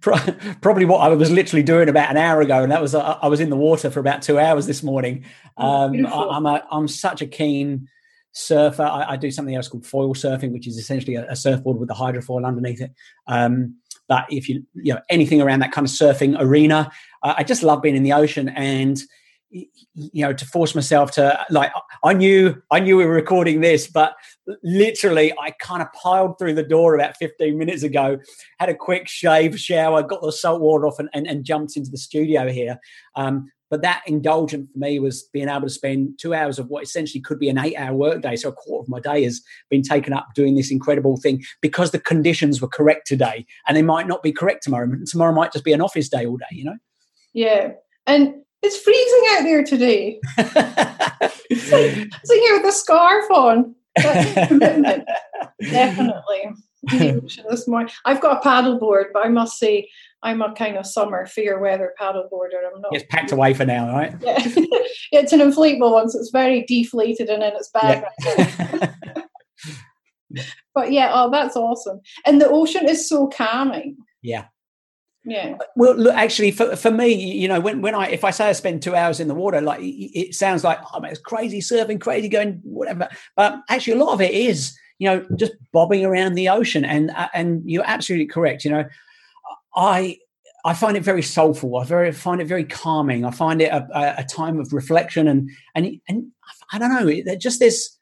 probably 0.00 0.84
what 0.84 1.00
I 1.00 1.08
was 1.08 1.30
literally 1.30 1.62
doing 1.62 1.88
about 1.88 2.10
an 2.10 2.16
hour 2.16 2.40
ago, 2.40 2.62
and 2.62 2.72
that 2.72 2.80
was 2.80 2.94
uh, 2.94 3.18
I 3.20 3.28
was 3.28 3.40
in 3.40 3.50
the 3.50 3.56
water 3.56 3.90
for 3.90 4.00
about 4.00 4.22
two 4.22 4.38
hours 4.38 4.66
this 4.66 4.82
morning. 4.82 5.24
Oh, 5.56 5.66
um, 5.66 6.06
I, 6.06 6.36
am 6.36 6.46
a 6.46 6.62
I'm 6.70 6.88
such 6.88 7.20
a 7.20 7.26
keen 7.26 7.88
surfer. 8.38 8.82
I, 8.82 9.12
I, 9.12 9.16
do 9.16 9.30
something 9.30 9.54
else 9.54 9.68
called 9.68 9.86
foil 9.86 10.14
surfing, 10.14 10.52
which 10.52 10.66
is 10.66 10.78
essentially 10.78 11.16
a, 11.16 11.26
a 11.30 11.36
surfboard 11.36 11.78
with 11.78 11.90
a 11.90 11.94
hydrofoil 11.94 12.46
underneath 12.46 12.80
it. 12.80 12.92
Um, 13.26 13.76
but 14.08 14.26
if 14.30 14.48
you 14.48 14.64
you 14.74 14.94
know 14.94 15.00
anything 15.10 15.42
around 15.42 15.60
that 15.60 15.72
kind 15.72 15.86
of 15.86 15.92
surfing 15.92 16.36
arena, 16.38 16.90
uh, 17.22 17.34
I 17.36 17.44
just 17.44 17.62
love 17.62 17.82
being 17.82 17.96
in 17.96 18.02
the 18.02 18.12
ocean 18.12 18.48
and 18.50 19.00
you 19.50 20.22
know 20.22 20.32
to 20.32 20.44
force 20.44 20.74
myself 20.74 21.10
to 21.10 21.46
like 21.48 21.72
i 22.04 22.12
knew 22.12 22.54
i 22.70 22.78
knew 22.78 22.98
we 22.98 23.06
were 23.06 23.14
recording 23.14 23.62
this 23.62 23.86
but 23.86 24.14
literally 24.62 25.32
i 25.40 25.50
kind 25.58 25.80
of 25.80 25.90
piled 25.94 26.38
through 26.38 26.52
the 26.52 26.62
door 26.62 26.94
about 26.94 27.16
15 27.16 27.56
minutes 27.56 27.82
ago 27.82 28.18
had 28.58 28.68
a 28.68 28.74
quick 28.74 29.08
shave 29.08 29.58
shower 29.58 30.02
got 30.02 30.20
the 30.20 30.30
salt 30.30 30.60
water 30.60 30.86
off 30.86 30.98
and, 30.98 31.08
and, 31.14 31.26
and 31.26 31.44
jumped 31.46 31.78
into 31.78 31.90
the 31.90 31.96
studio 31.96 32.50
here 32.50 32.78
um, 33.14 33.50
but 33.70 33.82
that 33.82 34.02
indulgent 34.06 34.70
for 34.72 34.78
me 34.78 34.98
was 34.98 35.24
being 35.32 35.48
able 35.48 35.62
to 35.62 35.70
spend 35.70 36.18
two 36.18 36.34
hours 36.34 36.58
of 36.58 36.68
what 36.68 36.82
essentially 36.82 37.20
could 37.20 37.38
be 37.38 37.48
an 37.48 37.58
eight 37.58 37.76
hour 37.76 37.94
workday. 37.94 38.36
So 38.36 38.48
a 38.48 38.52
quarter 38.52 38.84
of 38.84 38.88
my 38.88 39.00
day 39.00 39.24
has 39.24 39.42
been 39.68 39.82
taken 39.82 40.12
up 40.12 40.28
doing 40.34 40.54
this 40.54 40.70
incredible 40.70 41.16
thing 41.16 41.42
because 41.60 41.90
the 41.90 42.00
conditions 42.00 42.60
were 42.60 42.68
correct 42.68 43.06
today 43.06 43.46
and 43.66 43.76
they 43.76 43.82
might 43.82 44.06
not 44.06 44.22
be 44.22 44.32
correct 44.32 44.62
tomorrow. 44.62 44.88
Tomorrow 45.06 45.34
might 45.34 45.52
just 45.52 45.64
be 45.64 45.72
an 45.72 45.80
office 45.80 46.08
day 46.08 46.26
all 46.26 46.36
day, 46.36 46.46
you 46.52 46.64
know? 46.64 46.76
Yeah. 47.32 47.72
And 48.06 48.34
it's 48.62 48.78
freezing 48.78 49.24
out 49.30 49.42
there 49.42 49.64
today. 49.64 50.20
it's 50.38 51.72
like, 51.72 52.10
sitting 52.24 52.42
here 52.42 52.56
with 52.56 52.66
a 52.66 52.72
scarf 52.72 53.30
on. 53.30 53.74
Definitely. 53.98 55.04
this 57.50 57.66
morning. 57.66 57.92
I've 58.04 58.20
got 58.20 58.38
a 58.38 58.40
paddle 58.40 58.78
board, 58.78 59.08
but 59.12 59.26
I 59.26 59.28
must 59.28 59.58
say 59.58 59.88
I'm 60.22 60.42
a 60.42 60.52
kind 60.54 60.76
of 60.76 60.86
summer 60.86 61.26
fair 61.26 61.58
weather 61.60 61.94
paddleboarder. 62.00 62.74
I'm 62.74 62.80
not. 62.80 62.94
It's 62.94 63.04
packed 63.08 63.32
away 63.32 63.54
for 63.54 63.64
now, 63.64 63.92
right? 63.92 64.14
Yeah, 64.20 64.38
it's 65.12 65.32
an 65.32 65.40
inflatable 65.40 65.92
one, 65.92 66.10
so 66.10 66.18
it's 66.18 66.30
very 66.30 66.64
deflated 66.64 67.28
and 67.28 67.42
in 67.42 67.54
its 67.54 67.70
bag. 67.70 68.04
Yeah. 70.30 70.44
but 70.74 70.92
yeah, 70.92 71.10
oh, 71.14 71.30
that's 71.30 71.56
awesome. 71.56 72.00
And 72.26 72.40
the 72.40 72.48
ocean 72.48 72.88
is 72.88 73.08
so 73.08 73.28
calming. 73.28 73.96
Yeah. 74.22 74.46
Yeah. 75.24 75.58
Well, 75.76 75.94
look, 75.94 76.14
actually, 76.14 76.52
for, 76.52 76.74
for 76.74 76.90
me, 76.90 77.12
you 77.12 77.48
know, 77.48 77.60
when, 77.60 77.82
when 77.82 77.94
I 77.94 78.08
if 78.08 78.24
I 78.24 78.30
say 78.30 78.48
I 78.48 78.52
spend 78.52 78.82
two 78.82 78.94
hours 78.94 79.20
in 79.20 79.28
the 79.28 79.34
water, 79.34 79.60
like 79.60 79.80
it 79.82 80.34
sounds 80.34 80.64
like 80.64 80.78
oh, 80.92 81.00
man, 81.00 81.10
it's 81.10 81.20
crazy 81.20 81.60
surfing, 81.60 82.00
crazy 82.00 82.28
going, 82.28 82.60
whatever. 82.64 83.08
But 83.36 83.60
actually, 83.68 83.94
a 83.94 84.04
lot 84.04 84.14
of 84.14 84.20
it 84.20 84.32
is, 84.32 84.76
you 84.98 85.08
know, 85.08 85.26
just 85.36 85.52
bobbing 85.72 86.04
around 86.04 86.34
the 86.34 86.48
ocean. 86.48 86.84
And 86.84 87.10
uh, 87.10 87.28
and 87.34 87.62
you're 87.68 87.84
absolutely 87.86 88.26
correct. 88.26 88.64
You 88.64 88.70
know, 88.70 88.84
I 89.74 90.18
I 90.64 90.74
find 90.74 90.96
it 90.96 91.02
very 91.02 91.22
soulful. 91.22 91.76
I 91.76 91.84
very 91.84 92.12
find 92.12 92.40
it 92.40 92.46
very 92.46 92.64
calming. 92.64 93.24
I 93.24 93.30
find 93.30 93.62
it 93.62 93.70
a, 93.72 94.20
a 94.20 94.24
time 94.24 94.58
of 94.58 94.72
reflection 94.72 95.28
and 95.28 95.50
and 95.74 96.00
and 96.08 96.32
I 96.72 96.78
don't 96.78 96.90
know. 96.90 97.36
Just 97.36 97.60
this 97.60 97.98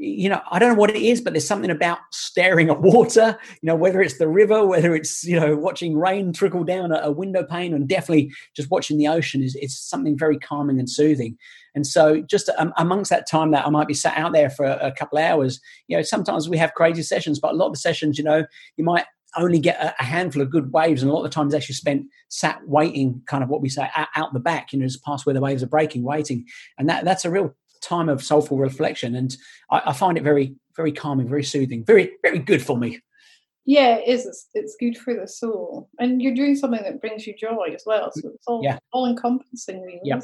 you 0.00 0.28
know, 0.28 0.40
I 0.48 0.60
don't 0.60 0.70
know 0.70 0.78
what 0.78 0.90
it 0.90 0.96
is, 0.96 1.20
but 1.20 1.32
there's 1.32 1.46
something 1.46 1.70
about 1.70 1.98
staring 2.12 2.70
at 2.70 2.80
water, 2.80 3.36
you 3.60 3.66
know, 3.66 3.74
whether 3.74 4.00
it's 4.00 4.18
the 4.18 4.28
river, 4.28 4.64
whether 4.64 4.94
it's, 4.94 5.24
you 5.24 5.38
know, 5.38 5.56
watching 5.56 5.98
rain 5.98 6.32
trickle 6.32 6.64
down 6.64 6.92
a, 6.92 7.10
window 7.10 7.42
pane 7.42 7.74
and 7.74 7.88
definitely 7.88 8.30
just 8.54 8.70
watching 8.70 8.96
the 8.96 9.08
ocean 9.08 9.42
is, 9.42 9.56
is 9.56 9.76
something 9.76 10.16
very 10.16 10.38
calming 10.38 10.78
and 10.78 10.88
soothing. 10.88 11.36
And 11.74 11.84
so 11.84 12.20
just 12.22 12.48
um, 12.58 12.72
amongst 12.76 13.10
that 13.10 13.28
time 13.28 13.50
that 13.50 13.66
I 13.66 13.70
might 13.70 13.88
be 13.88 13.94
sat 13.94 14.16
out 14.16 14.32
there 14.32 14.50
for 14.50 14.64
a, 14.64 14.88
a 14.88 14.92
couple 14.92 15.18
hours, 15.18 15.60
you 15.88 15.96
know, 15.96 16.02
sometimes 16.02 16.48
we 16.48 16.58
have 16.58 16.74
crazy 16.74 17.02
sessions, 17.02 17.40
but 17.40 17.52
a 17.52 17.56
lot 17.56 17.66
of 17.66 17.72
the 17.72 17.78
sessions, 17.78 18.18
you 18.18 18.24
know, 18.24 18.44
you 18.76 18.84
might 18.84 19.06
only 19.38 19.58
get 19.58 19.80
a, 19.80 19.94
a 20.00 20.04
handful 20.04 20.42
of 20.42 20.50
good 20.50 20.72
waves 20.72 21.02
and 21.02 21.10
a 21.10 21.14
lot 21.14 21.24
of 21.24 21.30
the 21.30 21.34
times 21.34 21.54
actually 21.54 21.74
spent 21.74 22.06
sat 22.28 22.60
waiting 22.66 23.22
kind 23.26 23.42
of 23.42 23.48
what 23.48 23.62
we 23.62 23.68
say 23.68 23.88
out, 23.96 24.08
out 24.14 24.32
the 24.32 24.40
back 24.40 24.72
you 24.72 24.78
know 24.78 24.86
just 24.86 25.04
past 25.04 25.26
where 25.26 25.34
the 25.34 25.40
waves 25.40 25.62
are 25.62 25.68
breaking 25.68 26.02
waiting 26.02 26.44
and 26.78 26.88
that 26.88 27.04
that's 27.04 27.24
a 27.24 27.30
real 27.30 27.54
time 27.80 28.08
of 28.08 28.22
soulful 28.22 28.58
reflection, 28.58 29.14
and 29.14 29.36
I, 29.70 29.82
I 29.86 29.92
find 29.92 30.16
it 30.16 30.24
very, 30.24 30.54
very 30.76 30.92
calming, 30.92 31.28
very 31.28 31.44
soothing, 31.44 31.84
very, 31.84 32.12
very 32.22 32.38
good 32.38 32.62
for 32.62 32.76
me. 32.76 33.00
Yeah, 33.64 33.96
it 33.96 34.08
is. 34.08 34.26
It's, 34.26 34.48
it's 34.54 34.76
good 34.80 34.96
for 34.96 35.14
the 35.14 35.28
soul, 35.28 35.88
and 35.98 36.22
you're 36.22 36.34
doing 36.34 36.56
something 36.56 36.82
that 36.82 37.00
brings 37.00 37.26
you 37.26 37.34
joy 37.36 37.72
as 37.74 37.82
well. 37.84 38.10
So 38.12 38.30
it's 38.34 38.46
all 38.46 38.62
yeah. 38.62 38.78
all 38.92 39.06
encompassing, 39.06 39.82
really. 39.82 40.00
Yeah. 40.04 40.20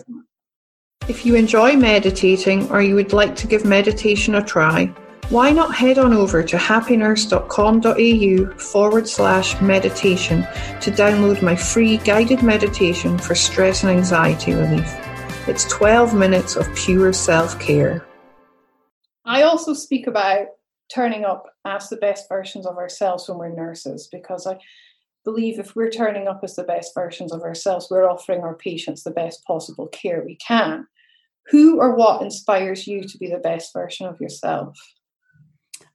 If 1.09 1.27
you 1.27 1.35
enjoy 1.35 1.77
meditating, 1.77 2.71
or 2.71 2.81
you 2.81 2.95
would 2.95 3.13
like 3.13 3.37
to 3.37 3.47
give 3.47 3.65
meditation 3.65 4.35
a 4.35 4.43
try, 4.43 4.93
why 5.31 5.51
not 5.51 5.75
head 5.75 5.99
on 5.99 6.13
over 6.13 6.43
to 6.43 6.57
happynurse.com.au 6.57 8.59
forward 8.59 9.09
slash 9.09 9.61
meditation 9.61 10.43
to 10.81 10.91
download 10.91 11.43
my 11.43 11.57
free 11.57 11.97
guided 11.99 12.43
meditation 12.43 13.19
for 13.19 13.35
stress 13.35 13.83
and 13.83 13.91
anxiety 13.91 14.53
relief. 14.53 14.95
It's 15.47 15.65
12 15.67 16.15
minutes 16.15 16.57
of 16.57 16.75
pure 16.75 17.13
self 17.13 17.59
care. 17.61 18.07
I 19.25 19.43
also 19.43 19.75
speak 19.75 20.07
about 20.07 20.47
turning 20.95 21.25
up 21.25 21.47
as 21.65 21.89
the 21.89 21.97
best 21.97 22.29
versions 22.29 22.67
of 22.67 22.77
ourselves 22.77 23.29
when 23.29 23.39
we're 23.39 23.55
nurses 23.55 24.09
because 24.11 24.47
I 24.47 24.59
believe 25.25 25.59
if 25.59 25.75
we're 25.75 25.91
turning 25.91 26.29
up 26.29 26.41
as 26.45 26.57
the 26.57 26.65
best 26.65 26.93
versions 26.95 27.33
of 27.33 27.43
ourselves, 27.43 27.89
we're 27.91 28.09
offering 28.09 28.43
our 28.43 28.55
patients 28.55 29.03
the 29.03 29.11
best 29.11 29.45
possible 29.45 29.89
care 29.89 30.23
we 30.25 30.37
can. 30.37 30.87
Who 31.49 31.81
or 31.81 31.95
what 31.95 32.23
inspires 32.23 32.87
you 32.87 33.05
to 33.05 33.19
be 33.19 33.29
the 33.29 33.39
best 33.39 33.73
version 33.73 34.07
of 34.07 34.21
yourself? 34.21 34.79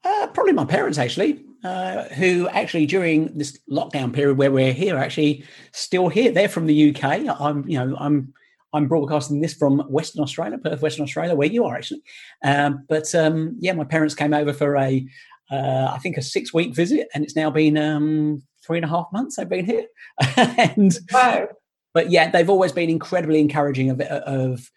Uh, 0.09 0.27
probably 0.27 0.53
my 0.53 0.65
parents, 0.65 0.97
actually, 0.97 1.45
uh, 1.63 2.05
who 2.15 2.47
actually 2.49 2.85
during 2.85 3.37
this 3.37 3.59
lockdown 3.69 4.11
period 4.11 4.37
where 4.37 4.51
we're 4.51 4.73
here, 4.73 4.97
actually 4.97 5.43
still 5.71 6.09
here. 6.09 6.31
They're 6.31 6.49
from 6.49 6.65
the 6.65 6.89
UK. 6.89 7.03
I'm, 7.39 7.67
you 7.67 7.77
know, 7.77 7.95
I'm 7.99 8.33
I'm 8.73 8.87
broadcasting 8.87 9.41
this 9.41 9.53
from 9.53 9.79
Western 9.89 10.23
Australia, 10.23 10.57
Perth, 10.57 10.81
Western 10.81 11.03
Australia, 11.03 11.35
where 11.35 11.47
you 11.47 11.65
are 11.65 11.75
actually. 11.75 12.01
Um, 12.43 12.85
but 12.87 13.13
um, 13.13 13.55
yeah, 13.59 13.73
my 13.73 13.83
parents 13.83 14.15
came 14.15 14.33
over 14.33 14.53
for 14.53 14.77
a, 14.77 15.07
uh, 15.51 15.91
I 15.91 15.97
think, 15.99 16.17
a 16.17 16.21
six 16.21 16.53
week 16.53 16.75
visit, 16.75 17.07
and 17.13 17.23
it's 17.23 17.35
now 17.35 17.49
been 17.49 17.77
um, 17.77 18.43
three 18.65 18.77
and 18.77 18.85
a 18.85 18.89
half 18.89 19.07
months 19.11 19.35
they've 19.35 19.49
been 19.49 19.65
here. 19.65 19.85
and 20.37 20.97
wow. 21.11 21.49
But 21.93 22.11
yeah, 22.11 22.29
they've 22.29 22.49
always 22.49 22.71
been 22.71 22.89
incredibly 22.89 23.39
encouraging 23.39 23.89
of 23.89 24.01
of 24.01 24.69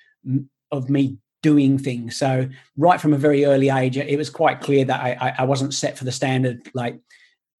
of 0.70 0.90
me 0.90 1.18
doing 1.42 1.78
things. 1.78 2.16
So 2.16 2.48
right 2.76 3.00
from 3.00 3.12
a 3.12 3.18
very 3.18 3.44
early 3.44 3.68
age, 3.68 3.96
it 3.96 4.16
was 4.16 4.30
quite 4.30 4.60
clear 4.60 4.84
that 4.84 5.00
I, 5.00 5.34
I 5.38 5.44
wasn't 5.44 5.74
set 5.74 5.98
for 5.98 6.04
the 6.04 6.12
standard 6.12 6.68
like 6.74 7.00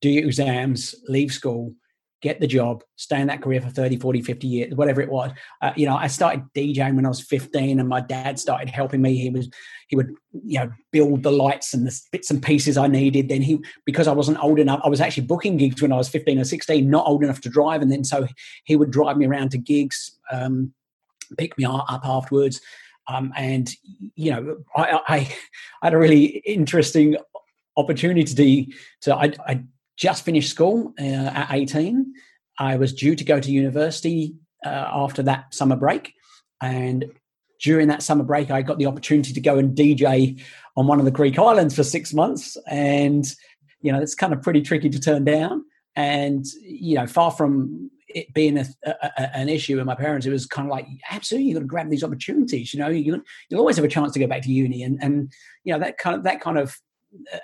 do 0.01 0.09
your 0.09 0.25
exams, 0.25 0.95
leave 1.09 1.33
school, 1.33 1.75
get 2.23 2.41
the 2.41 2.47
job, 2.47 2.85
stay 2.97 3.21
in 3.21 3.27
that 3.27 3.43
career 3.43 3.61
for 3.61 3.69
30, 3.69 3.97
40, 3.97 4.23
50 4.23 4.47
years, 4.47 4.75
whatever 4.75 5.01
it 5.01 5.11
was. 5.11 5.33
Uh, 5.61 5.73
you 5.77 5.87
know, 5.87 5.97
I 5.97 6.07
started 6.07 6.45
DJing 6.55 6.95
when 6.95 7.05
I 7.05 7.09
was 7.09 7.21
15 7.21 7.81
and 7.81 7.89
my 7.89 8.01
dad 8.01 8.39
started 8.39 8.69
helping 8.69 9.03
me. 9.03 9.17
He 9.17 9.29
was, 9.29 9.49
he 9.89 9.97
would, 9.97 10.15
you 10.45 10.61
know, 10.61 10.71
build 10.93 11.25
the 11.25 11.33
lights 11.33 11.75
and 11.75 11.85
the 11.85 12.01
bits 12.12 12.31
and 12.31 12.41
pieces 12.41 12.77
I 12.77 12.87
needed. 12.87 13.29
Then 13.29 13.43
he, 13.43 13.59
because 13.85 14.07
I 14.07 14.12
wasn't 14.12 14.43
old 14.43 14.61
enough, 14.61 14.81
I 14.85 14.89
was 14.89 15.01
actually 15.01 15.27
booking 15.27 15.57
gigs 15.57 15.83
when 15.83 15.93
I 15.93 15.97
was 15.97 16.09
15 16.09 16.39
or 16.39 16.45
16, 16.45 16.89
not 16.89 17.07
old 17.07 17.25
enough 17.25 17.41
to 17.41 17.49
drive. 17.49 17.83
And 17.83 17.91
then 17.91 18.05
so 18.05 18.29
he 18.65 18.77
would 18.77 18.93
drive 18.93 19.17
me 19.17 19.27
around 19.27 19.51
to 19.51 19.59
gigs, 19.59 20.17
um, 20.31 20.73
pick 21.37 21.59
me 21.59 21.65
up 21.65 21.87
afterwards. 21.89 22.61
Um, 23.09 23.33
and, 23.37 23.71
you 24.15 24.31
know, 24.31 24.59
I, 24.77 24.83
I, 24.83 25.03
I 25.09 25.37
had 25.83 25.95
a 25.95 25.99
really 25.99 26.25
interesting 26.47 27.17
opportunity 27.77 28.73
to, 29.03 29.15
I, 29.15 29.33
I 29.47 29.65
just 29.97 30.25
finished 30.25 30.51
school 30.51 30.95
uh, 31.01 31.03
at 31.03 31.49
18. 31.51 32.13
I 32.59 32.77
was 32.77 32.93
due 32.93 33.15
to 33.17 33.25
go 33.25 33.41
to 33.41 33.51
university 33.51 34.35
uh, 34.65 34.89
after 34.93 35.23
that 35.25 35.55
summer 35.55 35.77
break. 35.77 36.15
And 36.61 37.07
during 37.61 37.89
that 37.89 38.03
summer 38.03 38.25
break, 38.25 38.51
I 38.51 38.63
got 38.63 38.79
the 38.79 38.87
opportunity 38.87 39.33
to 39.33 39.41
go 39.41 39.59
and 39.59 39.77
DJ 39.77 40.41
on 40.77 40.87
one 40.87 40.99
of 40.99 41.05
the 41.05 41.11
Greek 41.11 41.39
islands 41.39 41.75
for 41.75 41.83
six 41.83 42.13
months. 42.13 42.57
And, 42.67 43.25
you 43.81 43.93
know, 43.93 44.01
it's 44.01 44.15
kind 44.15 44.33
of 44.33 44.43
pretty 44.43 44.63
tricky 44.63 44.91
to 44.91 45.01
turn 45.01 45.25
down. 45.25 45.65
And, 45.95 46.45
you 46.63 46.97
know, 46.97 47.07
far 47.07 47.31
from 47.31 47.91
it 48.14 48.33
being 48.35 48.59
a, 48.59 48.66
a, 48.85 49.37
an 49.37 49.49
issue 49.49 49.76
with 49.76 49.87
my 49.87 49.95
parents, 49.95 50.26
it 50.26 50.31
was 50.31 50.47
kind 50.47 50.66
of 50.66 50.71
like, 50.71 50.87
absolutely, 51.11 51.49
you've 51.49 51.57
got 51.57 51.61
to 51.61 51.66
grab 51.66 51.90
these 51.90 52.04
opportunities. 52.04 52.73
You 52.73 52.81
know, 52.81 52.88
you, 52.88 53.23
will 53.50 53.59
always 53.59 53.76
have 53.76 53.85
a 53.85 53.88
chance 53.88 54.12
to 54.12 54.19
go 54.19 54.26
back 54.26 54.42
to 54.42 54.52
uni. 54.52 54.83
And, 54.83 54.99
and, 55.02 55.33
you 55.64 55.73
know, 55.73 55.78
that 55.78 55.99
kind 55.99 56.16
of, 56.16 56.25
that 56.25 56.40
kind 56.40 56.59
of 56.59 56.76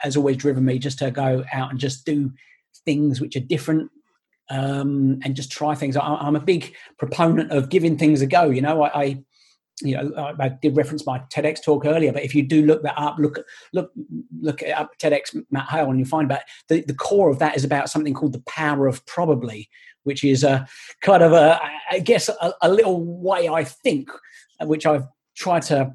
has 0.01 0.17
always 0.17 0.37
driven 0.37 0.65
me 0.65 0.79
just 0.79 0.99
to 0.99 1.11
go 1.11 1.45
out 1.53 1.71
and 1.71 1.79
just 1.79 2.07
do 2.07 2.33
things 2.85 3.21
which 3.21 3.37
are 3.37 3.41
different 3.41 3.91
um, 4.51 5.21
and 5.25 5.37
just 5.37 5.53
try 5.53 5.75
things. 5.75 5.97
I, 5.97 6.27
am 6.27 6.37
a 6.37 6.41
big 6.41 6.75
proponent 6.99 7.51
of 7.53 7.69
giving 7.69 7.99
things 7.99 8.23
a 8.23 8.27
go. 8.27 8.45
You 8.51 8.63
know, 8.63 8.83
I, 8.83 9.03
I 9.03 9.25
you 9.83 9.97
know, 9.97 10.35
I, 10.39 10.49
did 10.49 10.77
reference 10.77 11.07
my 11.07 11.19
TEDx 11.31 11.63
talk 11.63 11.85
earlier, 11.85 12.13
but 12.13 12.25
if 12.25 12.35
you 12.35 12.43
do 12.43 12.65
look 12.65 12.83
that 12.83 12.99
up, 12.99 13.17
look 13.19 13.39
look 13.73 13.91
look 14.41 14.63
at 14.63 14.79
up 14.79 14.91
TEDx 14.99 15.37
Matt 15.51 15.69
Hale, 15.69 15.91
and 15.91 15.99
you'll 15.99 16.09
find 16.09 16.25
about 16.25 16.43
the, 16.69 16.83
the 16.83 16.95
core 16.95 17.31
of 17.31 17.39
that 17.39 17.57
is 17.57 17.65
about 17.65 17.91
something 17.91 18.15
called 18.15 18.33
the 18.33 18.43
power 18.43 18.87
of 18.87 19.05
probably, 19.07 19.69
which 20.05 20.25
is 20.25 20.45
a 20.45 20.67
kind 21.03 21.23
of 21.23 21.33
a 21.33 21.61
I 21.91 22.01
guess 22.01 22.29
a, 22.29 22.55
a 22.63 22.71
little 22.71 23.05
way 23.05 23.49
I 23.49 23.65
think, 23.65 24.11
which 24.63 24.87
I've 24.87 25.07
tried 25.37 25.63
to 25.63 25.95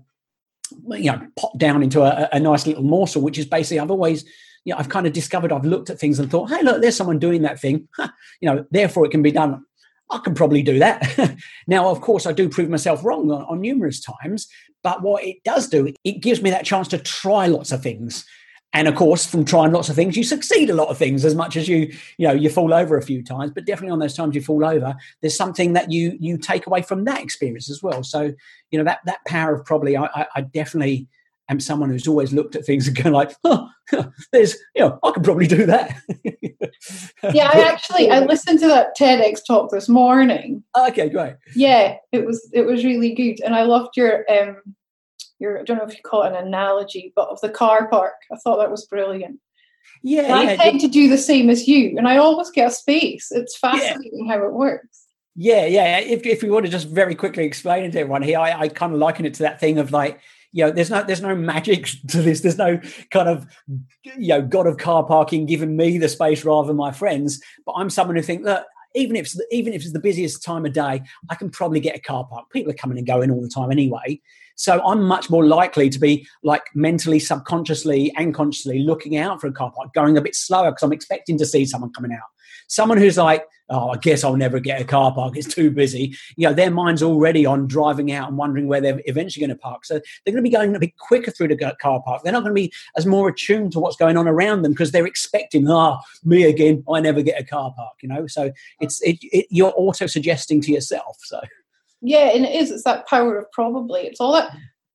you 0.92 1.12
know 1.12 1.28
pop 1.38 1.58
down 1.58 1.84
into 1.84 2.02
a, 2.02 2.30
a 2.32 2.40
nice 2.40 2.66
little 2.66 2.84
morsel, 2.84 3.22
which 3.22 3.38
is 3.38 3.46
basically 3.46 3.80
I've 3.80 3.92
always 3.92 4.26
you 4.66 4.74
know, 4.74 4.80
I've 4.80 4.90
kind 4.90 5.06
of 5.06 5.14
discovered 5.14 5.52
I've 5.52 5.66
looked 5.66 5.90
at 5.90 6.00
things 6.00 6.20
and 6.20 6.32
thought, 6.32 6.50
hey, 6.50 6.62
look, 6.64 6.82
there's 6.82 6.96
someone 6.96 7.20
doing 7.20 7.42
that 7.42 7.60
thing. 7.60 7.88
you 8.40 8.50
know, 8.50 8.66
therefore 8.72 9.06
it 9.06 9.12
can 9.12 9.22
be 9.22 9.32
done. 9.32 9.66
I 10.10 10.20
can 10.20 10.34
probably 10.34 10.62
do 10.62 10.80
that. 10.80 11.36
now, 11.68 11.90
of 11.90 12.02
course, 12.02 12.26
I 12.26 12.34
do 12.34 12.50
prove 12.50 12.70
myself 12.70 13.04
wrong 13.04 13.32
on, 13.32 13.44
on 13.44 13.62
numerous 13.62 14.02
times, 14.02 14.48
but 14.84 15.02
what 15.02 15.24
it 15.24 15.44
does 15.44 15.68
do, 15.68 15.92
it 16.04 16.22
gives 16.22 16.42
me 16.42 16.50
that 16.52 16.66
chance 16.66 16.88
to 16.90 16.98
try 16.98 17.48
lots 17.48 17.72
of 17.72 17.82
things 17.82 18.26
and 18.74 18.88
of 18.88 18.96
course 18.96 19.26
from 19.26 19.46
trying 19.46 19.72
lots 19.72 19.90
of 19.90 19.96
things 19.96 20.18
you 20.18 20.24
succeed 20.24 20.70
a 20.70 20.76
lot 20.76 20.90
of 20.90 20.98
things 20.98 21.24
as 21.24 21.36
much 21.36 21.56
as 21.56 21.68
you 21.68 21.94
you 22.18 22.28
know 22.28 22.34
you 22.34 22.50
fall 22.50 22.74
over 22.74 22.98
a 22.98 23.02
few 23.02 23.24
times 23.24 23.52
but 23.52 23.66
definitely 23.66 23.92
on 23.92 24.00
those 24.00 24.16
times 24.16 24.36
you 24.36 24.42
fall 24.42 24.66
over 24.66 24.96
there's 25.22 25.38
something 25.38 25.74
that 25.74 25.92
you 25.92 26.18
you 26.20 26.38
take 26.38 26.68
away 26.68 26.82
from 26.82 27.06
that 27.06 27.22
experience 27.22 27.70
as 27.70 27.82
well 27.82 28.04
so 28.04 28.34
you 28.72 28.78
know 28.78 28.84
that 28.84 29.00
that 29.06 29.24
power 29.26 29.56
of 29.56 29.66
probably 29.66 29.96
i, 29.96 30.26
I 30.36 30.42
definitely 30.42 31.08
am 31.50 31.60
someone 31.60 31.90
who's 31.90 32.08
always 32.08 32.34
looked 32.34 32.56
at 32.56 32.66
things 32.66 32.88
and 32.88 32.96
going 32.96 33.14
like 33.14 33.36
oh 33.44 33.70
there's 34.32 34.56
you 34.76 34.82
know 34.82 34.98
i 35.04 35.12
could 35.12 35.24
probably 35.24 35.48
do 35.48 35.66
that 35.66 35.96
yeah 37.34 37.50
i 37.54 37.62
actually 37.62 38.10
i 38.10 38.20
listened 38.20 38.60
to 38.60 38.68
that 38.68 38.96
tedx 38.98 39.40
talk 39.46 39.70
this 39.72 39.90
morning 39.90 40.64
okay 40.78 41.10
great 41.10 41.36
yeah 41.56 41.96
it 42.12 42.26
was 42.26 42.50
it 42.54 42.66
was 42.66 42.86
really 42.86 43.14
good 43.14 43.40
and 43.44 43.56
i 43.56 43.64
loved 43.64 43.96
your 43.98 44.26
um 44.32 44.58
your 45.44 45.60
I 45.60 45.64
don't 45.64 45.78
know 45.78 45.86
if 45.86 45.96
you 45.96 46.02
call 46.04 46.24
it 46.24 46.34
an 46.34 46.48
analogy, 46.48 47.14
but 47.16 47.30
of 47.30 47.40
the 47.42 47.50
car 47.50 47.88
park. 47.88 48.14
I 48.32 48.38
thought 48.38 48.58
that 48.58 48.72
was 48.72 48.86
brilliant. 48.86 49.40
Yeah, 50.02 50.28
yeah 50.28 50.36
I 50.36 50.56
tend 50.56 50.82
to 50.82 50.88
do 50.88 51.10
the 51.10 51.18
same 51.18 51.50
as 51.50 51.68
you, 51.68 51.96
and 51.98 52.08
I 52.08 52.18
always 52.18 52.50
get 52.50 52.72
a 52.72 52.74
space. 52.74 53.28
It's 53.32 53.58
fascinating 53.58 54.26
yeah. 54.26 54.34
how 54.34 54.44
it 54.44 54.54
works. 54.54 55.06
Yeah, 55.36 55.66
yeah. 55.66 56.00
If 56.00 56.26
if 56.26 56.42
we 56.42 56.50
want 56.50 56.66
to 56.66 56.72
just 56.72 56.88
very 56.88 57.14
quickly 57.14 57.46
explain 57.46 57.84
it 57.84 57.92
to 57.92 58.00
everyone 58.00 58.24
here, 58.24 58.40
I, 58.40 58.62
I 58.62 58.68
kind 58.70 58.94
of 58.94 59.00
liken 59.00 59.26
it 59.26 59.36
to 59.36 59.44
that 59.44 59.60
thing 59.60 59.78
of 59.78 59.92
like, 59.92 60.20
you 60.54 60.64
know, 60.64 60.72
there's 60.72 60.92
no 60.92 61.04
there's 61.04 61.22
no 61.22 61.36
magic 61.36 61.86
to 62.08 62.22
this. 62.22 62.42
There's 62.42 62.58
no 62.58 62.80
kind 63.12 63.28
of 63.28 63.46
you 64.16 64.30
know 64.30 64.42
god 64.42 64.68
of 64.68 64.78
car 64.78 65.04
parking 65.04 65.46
giving 65.46 65.76
me 65.76 65.98
the 65.98 66.08
space 66.08 66.46
rather 66.46 66.68
than 66.68 66.78
my 66.78 66.92
friends. 66.92 67.42
But 67.66 67.74
I'm 67.74 67.90
someone 67.90 68.16
who 68.16 68.22
think 68.22 68.46
that 68.46 68.68
even 68.96 69.16
if 69.16 69.34
even 69.52 69.74
if 69.74 69.82
it's 69.82 69.94
the 69.94 70.00
busiest 70.00 70.44
time 70.44 70.66
of 70.66 70.74
day, 70.74 71.02
I 71.30 71.36
can 71.36 71.50
probably 71.50 71.80
get 71.80 71.96
a 71.96 72.00
car 72.00 72.26
park. 72.26 72.50
People 72.52 72.72
are 72.72 72.76
coming 72.76 72.98
and 72.98 73.08
going 73.08 73.32
all 73.32 73.42
the 73.42 73.50
time 73.50 73.72
anyway. 73.72 74.22
So 74.56 74.80
I'm 74.86 75.02
much 75.02 75.32
more 75.32 75.46
likely 75.46 75.90
to 75.90 76.00
be 76.00 76.28
like 76.44 76.64
mentally, 76.76 77.18
subconsciously, 77.18 78.14
and 78.16 78.36
consciously 78.36 78.80
looking 78.80 79.18
out 79.18 79.42
for 79.42 79.48
a 79.48 79.52
car 79.52 79.72
park, 79.76 79.94
going 79.94 80.16
a 80.16 80.22
bit 80.22 80.36
slower 80.36 80.70
because 80.70 80.84
I'm 80.84 80.94
expecting 80.94 81.40
to 81.40 81.46
see 81.46 81.66
someone 81.66 81.92
coming 81.92 82.14
out. 82.14 82.30
Someone 82.68 82.98
who's 82.98 83.18
like, 83.18 83.46
oh, 83.70 83.90
I 83.90 83.98
guess 83.98 84.24
I'll 84.24 84.36
never 84.36 84.60
get 84.60 84.82
a 84.82 84.86
car 84.86 85.14
park. 85.14 85.36
It's 85.36 85.54
too 85.54 85.72
busy. 85.72 86.16
You 86.36 86.48
know, 86.48 86.54
their 86.54 86.72
mind's 86.72 87.02
already 87.02 87.46
on 87.46 87.68
driving 87.68 88.12
out 88.12 88.30
and 88.30 88.38
wondering 88.38 88.68
where 88.68 88.82
they're 88.82 89.02
eventually 89.06 89.46
going 89.46 89.56
to 89.56 89.62
park. 89.62 89.86
So 89.86 89.96
they're 89.96 90.34
going 90.34 90.44
to 90.44 90.50
be 90.50 90.50
going 90.50 90.76
a 90.76 90.80
bit 90.80 90.98
quicker 90.98 91.32
through 91.32 91.50
the 91.50 91.76
car 91.82 92.02
park. 92.04 92.24
They're 92.24 92.34
not 92.34 92.44
going 92.44 92.56
to 92.56 92.62
be 92.62 92.74
as 92.96 93.06
more 93.06 93.30
attuned 93.30 93.72
to 93.74 93.80
what's 93.80 93.96
going 93.96 94.18
on 94.18 94.28
around 94.28 94.62
them 94.62 94.74
because 94.74 94.92
they're 94.92 95.08
expecting, 95.08 95.70
ah, 95.70 96.00
oh, 96.00 96.06
me 96.24 96.44
again. 96.44 96.84
I 96.92 97.00
never 97.00 97.22
get 97.22 97.40
a 97.40 97.44
car 97.44 97.74
park. 97.76 97.94
You 98.02 98.10
know, 98.10 98.28
so 98.28 98.52
it's 98.80 99.02
it, 99.02 99.18
it, 99.22 99.48
you're 99.50 99.74
auto 99.76 100.08
suggesting 100.08 100.62
to 100.62 100.72
yourself. 100.72 101.18
So 101.22 101.40
yeah, 102.02 102.32
and 102.36 102.46
it 102.46 102.54
is. 102.54 102.70
It's 102.70 102.84
that 102.84 103.08
power 103.08 103.38
of 103.38 103.52
probably. 103.52 104.02
It's 104.02 104.20
all 104.20 104.34
that 104.34 104.52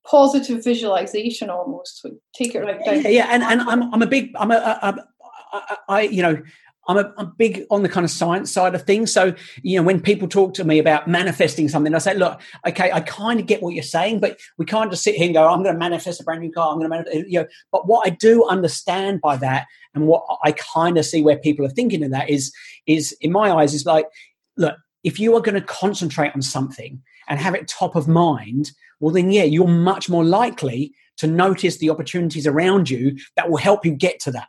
positive 0.07 0.63
visualization 0.63 1.51
almost. 1.51 2.05
Take 2.35 2.55
it 2.55 2.61
right 2.61 2.85
down. 2.85 3.03
Yeah, 3.03 3.09
yeah. 3.09 3.27
and 3.31 3.43
and 3.43 3.63
I'm 3.63 3.93
I'm 3.95 4.03
a 4.03 4.07
big 4.07 4.31
I'm 4.39 4.51
a, 4.51 4.57
a, 4.57 4.89
a 4.89 5.05
I, 5.53 5.77
I 5.89 6.01
you 6.03 6.23
know. 6.23 6.43
I'm 6.89 6.97
a, 6.97 7.13
I'm 7.19 7.33
big 7.37 7.65
on 7.71 7.83
the 7.83 7.89
kind 7.89 8.05
of 8.05 8.11
science 8.11 8.51
side 8.51 8.75
of 8.75 8.83
things. 8.83 9.13
So, 9.13 9.35
you 9.63 9.79
know, 9.79 9.83
when 9.85 10.01
people 10.01 10.27
talk 10.27 10.55
to 10.55 10.65
me 10.65 10.79
about 10.79 11.07
manifesting 11.07 11.69
something, 11.69 11.95
I 11.95 11.99
say, 11.99 12.15
look, 12.15 12.41
okay, 12.67 12.91
I 12.91 13.01
kind 13.01 13.39
of 13.39 13.47
get 13.47 13.63
what 13.63 13.75
you're 13.75 13.83
saying, 13.83 14.21
but 14.21 14.41
we 14.57 14.65
can't 14.65 14.91
just 14.91 15.05
sit 15.05 15.15
here 15.15 15.27
and 15.27 15.35
go, 15.35 15.47
I'm 15.47 15.63
going 15.63 15.75
to 15.75 15.79
manifest 15.79 16.21
a 16.21 16.25
brand 16.25 16.41
new 16.41 16.51
car. 16.51 16.73
I'm 16.73 16.79
going 16.79 16.91
to 16.91 16.97
manifest, 16.97 17.29
you 17.29 17.41
know, 17.41 17.47
but 17.71 17.87
what 17.87 18.07
I 18.07 18.11
do 18.11 18.45
understand 18.49 19.21
by 19.21 19.37
that 19.37 19.67
and 19.95 20.07
what 20.07 20.25
I 20.45 20.53
kind 20.53 20.97
of 20.97 21.05
see 21.05 21.23
where 21.23 21.39
people 21.39 21.67
are 21.67 21.71
thinking 21.71 22.03
of 22.03 22.11
that 22.11 22.31
is, 22.31 22.53
is 22.87 23.15
in 23.21 23.33
my 23.33 23.53
eyes, 23.53 23.75
is 23.75 23.85
like, 23.85 24.07
look, 24.57 24.77
if 25.05 25.21
you 25.21 25.37
are 25.37 25.43
going 25.43 25.55
to 25.55 25.61
concentrate 25.61 26.33
on 26.35 26.43
something 26.43 27.03
and 27.29 27.39
have 27.39 27.55
it 27.55 27.69
top 27.69 27.97
of 27.97 28.09
mind, 28.09 28.73
well, 29.01 29.13
then, 29.13 29.31
yeah, 29.31 29.45
you're 29.45 29.69
much 29.69 30.09
more 30.09 30.25
likely 30.25 30.93
to 31.19 31.27
notice 31.27 31.77
the 31.77 31.91
opportunities 31.91 32.47
around 32.47 32.89
you 32.89 33.17
that 33.37 33.51
will 33.51 33.59
help 33.59 33.85
you 33.85 33.93
get 33.93 34.21
to 34.21 34.31
that. 34.31 34.49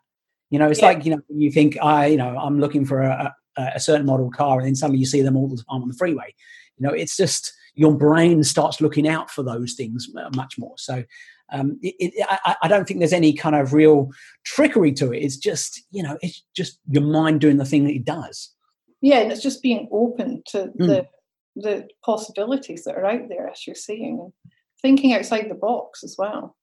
You 0.49 0.59
know, 0.59 0.67
it's 0.67 0.81
yeah. 0.81 0.87
like, 0.87 1.05
you 1.05 1.15
know, 1.15 1.21
you 1.29 1.51
think, 1.51 1.77
I, 1.81 2.07
you 2.07 2.17
know, 2.17 2.37
I'm 2.37 2.59
looking 2.59 2.85
for 2.85 3.01
a, 3.01 3.33
a, 3.57 3.71
a 3.75 3.79
certain 3.79 4.05
model 4.05 4.31
car, 4.31 4.57
and 4.59 4.67
then 4.67 4.75
suddenly 4.75 4.99
you 4.99 5.05
see 5.05 5.21
them 5.21 5.37
all 5.37 5.47
the 5.47 5.57
time 5.57 5.81
on 5.81 5.87
the 5.87 5.93
freeway. 5.93 6.33
You 6.77 6.87
know, 6.87 6.93
it's 6.93 7.15
just 7.15 7.53
your 7.75 7.95
brain 7.95 8.43
starts 8.43 8.81
looking 8.81 9.07
out 9.07 9.29
for 9.29 9.43
those 9.43 9.73
things 9.73 10.07
much 10.35 10.57
more. 10.57 10.73
So, 10.77 11.03
um, 11.51 11.79
it, 11.81 11.95
it, 11.99 12.27
I, 12.45 12.55
I, 12.63 12.67
don't 12.67 12.87
think 12.87 12.99
there's 12.99 13.13
any 13.13 13.33
kind 13.33 13.55
of 13.55 13.73
real 13.73 14.11
trickery 14.43 14.91
to 14.93 15.11
it. 15.11 15.19
It's 15.19 15.37
just, 15.37 15.81
you 15.89 16.03
know, 16.03 16.17
it's 16.21 16.43
just 16.55 16.79
your 16.87 17.01
mind 17.01 17.41
doing 17.41 17.57
the 17.57 17.65
thing 17.65 17.85
that 17.85 17.95
it 17.95 18.05
does 18.05 18.53
yeah, 19.01 19.19
and 19.19 19.31
it's 19.31 19.43
just 19.43 19.61
being 19.61 19.87
open 19.91 20.43
to 20.47 20.71
mm. 20.79 20.87
the 20.87 21.07
the 21.55 21.87
possibilities 22.05 22.83
that 22.83 22.95
are 22.95 23.05
out 23.05 23.27
there, 23.27 23.49
as 23.49 23.65
you're 23.65 23.75
saying, 23.75 24.19
and 24.21 24.33
thinking 24.81 25.13
outside 25.13 25.49
the 25.49 25.55
box 25.55 26.03
as 26.03 26.15
well. 26.17 26.55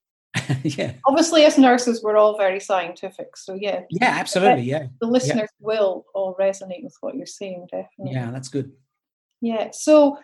yeah. 0.63 0.95
Obviously, 1.05 1.45
as 1.45 1.59
nurses, 1.59 2.03
we're 2.03 2.17
all 2.17 2.37
very 2.37 2.61
scientific, 2.61 3.37
so 3.37 3.55
yeah. 3.55 3.83
Yeah, 3.91 4.17
absolutely. 4.19 4.65
Yeah. 4.65 4.87
The 5.01 5.07
listeners 5.07 5.51
yeah. 5.59 5.67
will 5.67 6.07
all 6.15 6.35
resonate 6.39 6.85
with 6.85 6.97
what 7.01 7.15
you're 7.15 7.27
saying, 7.27 7.69
definitely. 7.71 8.15
Yeah, 8.15 8.31
that's 8.31 8.49
good. 8.49 8.73
Yeah. 9.41 9.71
So, 9.73 10.19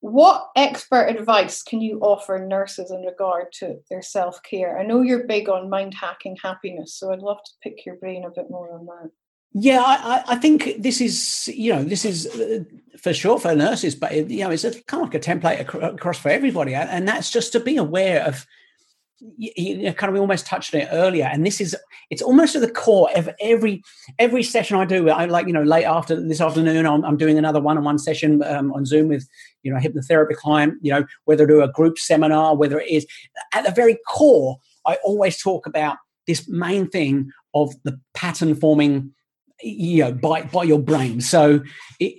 what 0.00 0.50
expert 0.54 1.06
advice 1.08 1.62
can 1.62 1.80
you 1.80 1.98
offer 2.00 2.38
nurses 2.38 2.90
in 2.90 3.02
regard 3.02 3.52
to 3.54 3.78
their 3.90 4.02
self 4.02 4.42
care? 4.42 4.78
I 4.78 4.84
know 4.84 5.00
you're 5.00 5.26
big 5.26 5.48
on 5.48 5.70
mind 5.70 5.94
hacking 5.94 6.36
happiness, 6.42 6.94
so 6.94 7.12
I'd 7.12 7.20
love 7.20 7.42
to 7.42 7.50
pick 7.62 7.86
your 7.86 7.96
brain 7.96 8.24
a 8.24 8.30
bit 8.30 8.50
more 8.50 8.72
on 8.72 8.86
that. 8.86 9.10
Yeah, 9.56 9.80
I, 9.80 10.24
I, 10.26 10.36
think 10.36 10.74
this 10.80 11.00
is, 11.00 11.48
you 11.54 11.72
know, 11.72 11.84
this 11.84 12.04
is 12.04 12.26
uh, 12.26 12.64
for 13.00 13.14
sure 13.14 13.38
for 13.38 13.54
nurses, 13.54 13.94
but 13.94 14.10
it, 14.10 14.28
you 14.28 14.40
know, 14.40 14.50
it's 14.50 14.64
a, 14.64 14.72
kind 14.82 15.04
of 15.04 15.12
like 15.12 15.14
a 15.14 15.24
template 15.24 15.60
across 15.94 16.18
for 16.18 16.28
everybody, 16.28 16.74
and 16.74 17.06
that's 17.06 17.30
just 17.30 17.52
to 17.52 17.60
be 17.60 17.76
aware 17.76 18.24
of. 18.24 18.46
You, 19.36 19.92
kind 19.94 20.10
of 20.10 20.14
we 20.14 20.20
almost 20.20 20.46
touched 20.46 20.74
on 20.74 20.82
it 20.82 20.88
earlier, 20.92 21.24
and 21.24 21.46
this 21.46 21.60
is 21.60 21.74
it's 22.10 22.20
almost 22.20 22.54
at 22.54 22.60
the 22.60 22.70
core 22.70 23.08
of 23.16 23.30
every 23.40 23.82
every 24.18 24.42
session 24.42 24.76
I 24.76 24.84
do. 24.84 25.08
I 25.08 25.24
like 25.24 25.46
you 25.46 25.52
know 25.52 25.62
late 25.62 25.84
after 25.84 26.20
this 26.20 26.40
afternoon, 26.40 26.86
I'm, 26.86 27.04
I'm 27.04 27.16
doing 27.16 27.38
another 27.38 27.60
one-on-one 27.60 27.98
session 27.98 28.42
um, 28.42 28.72
on 28.72 28.84
Zoom 28.84 29.08
with 29.08 29.26
you 29.62 29.72
know 29.72 29.78
a 29.78 29.80
hypnotherapy 29.80 30.36
client. 30.36 30.74
You 30.82 30.92
know 30.92 31.06
whether 31.24 31.46
to 31.46 31.52
do 31.54 31.62
a 31.62 31.68
group 31.68 31.98
seminar, 31.98 32.54
whether 32.54 32.78
it 32.78 32.90
is 32.90 33.06
at 33.54 33.64
the 33.64 33.70
very 33.70 33.98
core, 34.08 34.58
I 34.86 34.98
always 35.04 35.40
talk 35.40 35.66
about 35.66 35.96
this 36.26 36.48
main 36.48 36.88
thing 36.88 37.30
of 37.54 37.74
the 37.84 37.98
pattern 38.14 38.54
forming 38.54 39.12
you 39.62 40.04
know 40.04 40.12
by 40.12 40.42
by 40.42 40.62
your 40.64 40.78
brain 40.80 41.20
so 41.20 41.60
it, 42.00 42.14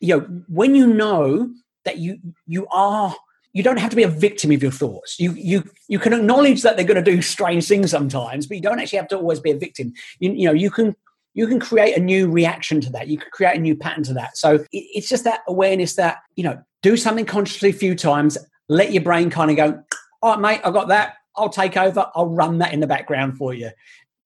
you 0.00 0.16
know 0.16 0.20
when 0.48 0.74
you 0.74 0.86
know 0.86 1.48
that 1.84 1.98
you 1.98 2.18
you 2.46 2.66
are 2.70 3.14
you 3.54 3.62
don't 3.62 3.78
have 3.78 3.90
to 3.90 3.96
be 3.96 4.02
a 4.02 4.08
victim 4.08 4.50
of 4.50 4.62
your 4.62 4.72
thoughts. 4.72 5.18
You 5.18 5.32
you 5.32 5.64
you 5.88 5.98
can 5.98 6.12
acknowledge 6.12 6.62
that 6.62 6.76
they're 6.76 6.84
going 6.84 7.02
to 7.02 7.10
do 7.10 7.22
strange 7.22 7.66
things 7.66 7.90
sometimes 7.90 8.46
but 8.46 8.56
you 8.56 8.62
don't 8.62 8.80
actually 8.80 8.98
have 8.98 9.08
to 9.08 9.16
always 9.16 9.40
be 9.40 9.52
a 9.52 9.56
victim. 9.56 9.94
You, 10.18 10.32
you 10.32 10.46
know 10.46 10.52
you 10.52 10.70
can 10.70 10.94
you 11.32 11.46
can 11.46 11.58
create 11.58 11.96
a 11.96 12.00
new 12.00 12.30
reaction 12.30 12.80
to 12.82 12.90
that. 12.90 13.08
You 13.08 13.16
can 13.16 13.30
create 13.32 13.56
a 13.56 13.60
new 13.60 13.76
pattern 13.76 14.04
to 14.04 14.14
that. 14.14 14.36
So 14.36 14.56
it, 14.56 14.66
it's 14.72 15.08
just 15.08 15.24
that 15.24 15.40
awareness 15.48 15.94
that 15.94 16.18
you 16.34 16.44
know 16.44 16.62
do 16.82 16.96
something 16.96 17.24
consciously 17.24 17.70
a 17.70 17.72
few 17.72 17.94
times 17.94 18.36
let 18.68 18.92
your 18.92 19.02
brain 19.02 19.30
kind 19.30 19.50
of 19.50 19.56
go 19.56 19.82
all 20.22 20.32
right 20.32 20.40
mate 20.40 20.60
i 20.64 20.70
got 20.70 20.88
that. 20.88 21.14
I'll 21.36 21.48
take 21.48 21.76
over. 21.76 22.10
I'll 22.14 22.28
run 22.28 22.58
that 22.58 22.72
in 22.72 22.80
the 22.80 22.86
background 22.86 23.36
for 23.36 23.54
you. 23.54 23.70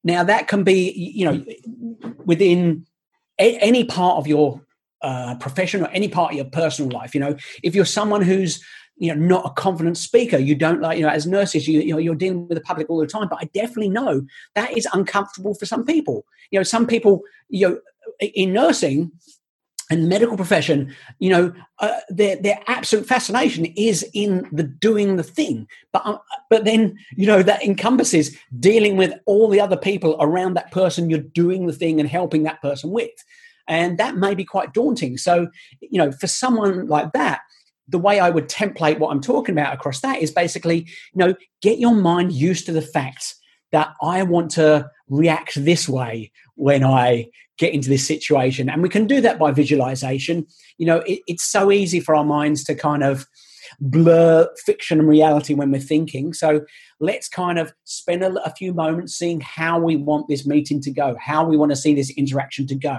Now 0.03 0.23
that 0.23 0.47
can 0.47 0.63
be, 0.63 0.91
you 0.91 1.25
know, 1.25 1.45
within 2.25 2.85
a- 3.39 3.57
any 3.57 3.83
part 3.83 4.17
of 4.17 4.27
your 4.27 4.61
uh, 5.01 5.35
profession 5.35 5.83
or 5.83 5.87
any 5.87 6.07
part 6.07 6.31
of 6.31 6.37
your 6.37 6.45
personal 6.45 6.91
life. 6.91 7.13
You 7.13 7.21
know, 7.21 7.35
if 7.63 7.75
you're 7.75 7.85
someone 7.85 8.21
who's 8.21 8.63
you 8.99 9.13
know 9.13 9.19
not 9.19 9.45
a 9.45 9.49
confident 9.61 9.97
speaker, 9.97 10.37
you 10.37 10.55
don't 10.55 10.81
like 10.81 10.97
you 10.97 11.03
know 11.03 11.09
as 11.09 11.25
nurses 11.25 11.67
you, 11.67 11.81
you 11.81 11.93
know 11.93 11.99
you're 11.99 12.15
dealing 12.15 12.47
with 12.47 12.57
the 12.57 12.63
public 12.63 12.89
all 12.89 12.99
the 12.99 13.07
time. 13.07 13.27
But 13.29 13.39
I 13.41 13.45
definitely 13.53 13.89
know 13.89 14.25
that 14.55 14.77
is 14.77 14.87
uncomfortable 14.93 15.55
for 15.55 15.65
some 15.65 15.85
people. 15.85 16.25
You 16.51 16.59
know, 16.59 16.63
some 16.63 16.85
people 16.85 17.21
you 17.49 17.67
know 17.67 17.79
in 18.19 18.53
nursing 18.53 19.11
and 19.91 20.07
medical 20.07 20.37
profession, 20.37 20.95
you 21.17 21.29
know, 21.29 21.53
uh, 21.79 21.99
their 22.09 22.35
their 22.35 22.59
absolute 22.67 23.07
fascination 23.07 23.65
is 23.65 24.07
in 24.13 24.47
the 24.51 24.63
doing 24.63 25.15
the 25.15 25.23
thing. 25.23 25.67
But 25.91 26.03
uh, 26.05 26.19
but 26.49 26.65
then 26.65 26.97
you 27.15 27.25
know 27.25 27.41
that 27.41 27.63
encompasses 27.63 28.37
dealing 28.59 28.97
with 28.97 29.13
all 29.25 29.49
the 29.49 29.61
other 29.61 29.77
people 29.77 30.15
around 30.19 30.53
that 30.55 30.71
person 30.71 31.09
you're 31.09 31.19
doing 31.19 31.65
the 31.65 31.73
thing 31.73 31.99
and 31.99 32.07
helping 32.07 32.43
that 32.43 32.61
person 32.61 32.91
with, 32.91 33.09
and 33.67 33.97
that 33.97 34.15
may 34.15 34.35
be 34.35 34.45
quite 34.45 34.73
daunting. 34.73 35.17
So 35.17 35.47
you 35.81 35.97
know, 35.97 36.11
for 36.11 36.27
someone 36.27 36.87
like 36.87 37.11
that, 37.13 37.41
the 37.89 37.99
way 37.99 38.19
I 38.19 38.29
would 38.29 38.47
template 38.47 38.99
what 38.99 39.09
I'm 39.09 39.21
talking 39.21 39.53
about 39.53 39.73
across 39.73 40.01
that 40.01 40.21
is 40.21 40.31
basically, 40.31 40.79
you 40.79 41.15
know, 41.15 41.35
get 41.61 41.79
your 41.79 41.93
mind 41.93 42.31
used 42.33 42.65
to 42.67 42.71
the 42.71 42.81
fact 42.81 43.35
that 43.71 43.93
I 44.01 44.23
want 44.23 44.51
to 44.51 44.89
react 45.07 45.63
this 45.63 45.87
way 45.87 46.31
when 46.55 46.83
I 46.83 47.27
get 47.57 47.73
into 47.73 47.89
this 47.89 48.07
situation. 48.07 48.69
And 48.69 48.81
we 48.81 48.89
can 48.89 49.05
do 49.05 49.21
that 49.21 49.37
by 49.37 49.51
visualization. 49.51 50.47
You 50.77 50.85
know, 50.85 50.97
it, 50.99 51.21
it's 51.27 51.43
so 51.43 51.71
easy 51.71 51.99
for 51.99 52.15
our 52.15 52.23
minds 52.23 52.63
to 52.65 52.75
kind 52.75 53.03
of 53.03 53.27
blur 53.79 54.47
fiction 54.65 54.99
and 54.99 55.07
reality 55.07 55.53
when 55.53 55.71
we're 55.71 55.79
thinking. 55.81 56.33
So 56.33 56.61
let's 56.99 57.27
kind 57.27 57.59
of 57.59 57.73
spend 57.83 58.23
a, 58.23 58.41
a 58.43 58.53
few 58.55 58.73
moments 58.73 59.15
seeing 59.15 59.41
how 59.41 59.79
we 59.79 59.95
want 59.95 60.27
this 60.27 60.47
meeting 60.47 60.81
to 60.81 60.91
go, 60.91 61.15
how 61.19 61.45
we 61.45 61.57
want 61.57 61.71
to 61.71 61.75
see 61.75 61.93
this 61.93 62.09
interaction 62.11 62.65
to 62.67 62.75
go. 62.75 62.97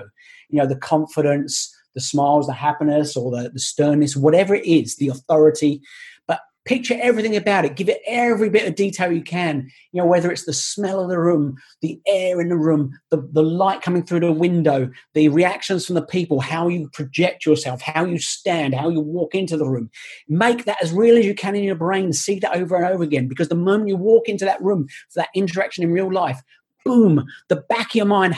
You 0.49 0.59
know, 0.59 0.67
the 0.67 0.77
confidence, 0.77 1.75
the 1.95 2.01
smiles, 2.01 2.47
the 2.47 2.53
happiness, 2.53 3.17
or 3.17 3.31
the, 3.31 3.51
the 3.51 3.59
sternness, 3.59 4.17
whatever 4.17 4.55
it 4.55 4.65
is, 4.65 4.97
the 4.97 5.09
authority. 5.09 5.81
But 6.27 6.41
picture 6.65 6.97
everything 7.01 7.37
about 7.37 7.65
it. 7.65 7.77
Give 7.77 7.89
it 7.89 8.01
every 8.07 8.49
bit 8.49 8.69
of 8.69 8.75
detail 8.75 9.11
you 9.11 9.23
can. 9.23 9.71
You 9.93 10.03
know 10.03 10.07
whether 10.07 10.31
it's 10.31 10.45
the 10.45 10.53
smell 10.53 11.01
of 11.01 11.09
the 11.09 11.19
room 11.19 11.57
the 11.83 12.01
air 12.07 12.41
in 12.41 12.49
the 12.49 12.57
room 12.57 12.99
the, 13.11 13.27
the 13.33 13.43
light 13.43 13.83
coming 13.83 14.05
through 14.05 14.21
the 14.21 14.33
window 14.33 14.91
the 15.15 15.29
reactions 15.29 15.87
from 15.87 15.95
the 15.95 16.03
people 16.03 16.41
how 16.41 16.69
you 16.69 16.89
project 16.91 17.45
yourself 17.45 17.81
how 17.81 18.05
you 18.05 18.19
stand 18.19 18.75
how 18.75 18.89
you 18.89 19.01
walk 19.01 19.35
into 19.35 19.57
the 19.57 19.69
room. 19.69 19.91
Make 20.29 20.65
that 20.67 20.83
as 20.83 20.93
real 20.93 21.17
as 21.17 21.27
you 21.27 21.35
can 21.35 21.57
in 21.57 21.65
your 21.65 21.75
brain. 21.75 22.13
See 22.13 22.39
that 22.39 22.57
over 22.57 22.77
and 22.77 22.85
over 22.85 23.03
again. 23.03 23.27
Because 23.27 23.49
the 23.49 23.55
moment 23.55 23.89
you 23.89 23.97
walk 23.97 24.29
into 24.29 24.45
that 24.45 24.63
room 24.63 24.87
for 25.09 25.21
that 25.21 25.31
interaction 25.35 25.83
in 25.85 25.93
real 25.93 26.13
life 26.13 26.41
boom 26.85 27.27
the 27.49 27.57
back 27.57 27.91
of 27.91 27.95
your 27.95 28.07
mind 28.07 28.35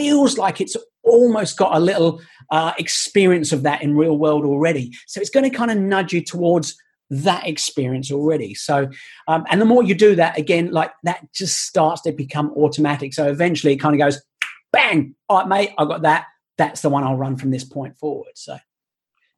feels 0.00 0.38
like 0.38 0.60
it's 0.60 0.76
almost 1.02 1.56
got 1.56 1.76
a 1.76 1.80
little 1.80 2.20
uh, 2.50 2.72
experience 2.78 3.52
of 3.52 3.62
that 3.62 3.82
in 3.82 3.96
real 3.96 4.16
world 4.16 4.44
already 4.44 4.90
so 5.06 5.20
it's 5.20 5.30
going 5.30 5.48
to 5.48 5.56
kind 5.56 5.70
of 5.70 5.76
nudge 5.76 6.12
you 6.12 6.22
towards 6.22 6.76
that 7.10 7.46
experience 7.46 8.12
already. 8.12 8.54
So, 8.54 8.88
um, 9.26 9.44
and 9.50 9.60
the 9.60 9.64
more 9.64 9.82
you 9.82 9.94
do 9.94 10.14
that, 10.14 10.38
again, 10.38 10.70
like 10.70 10.92
that 11.02 11.32
just 11.32 11.62
starts 11.62 12.02
to 12.02 12.12
become 12.12 12.52
automatic. 12.56 13.12
So 13.14 13.28
eventually 13.28 13.72
it 13.72 13.78
kind 13.78 13.94
of 13.94 13.98
goes, 13.98 14.22
bang, 14.72 15.14
all 15.28 15.38
right, 15.38 15.48
mate, 15.48 15.70
I 15.76 15.84
got 15.84 16.02
that. 16.02 16.26
That's 16.56 16.82
the 16.82 16.88
one 16.88 17.02
I'll 17.02 17.16
run 17.16 17.36
from 17.36 17.50
this 17.50 17.64
point 17.64 17.98
forward. 17.98 18.32
So, 18.36 18.58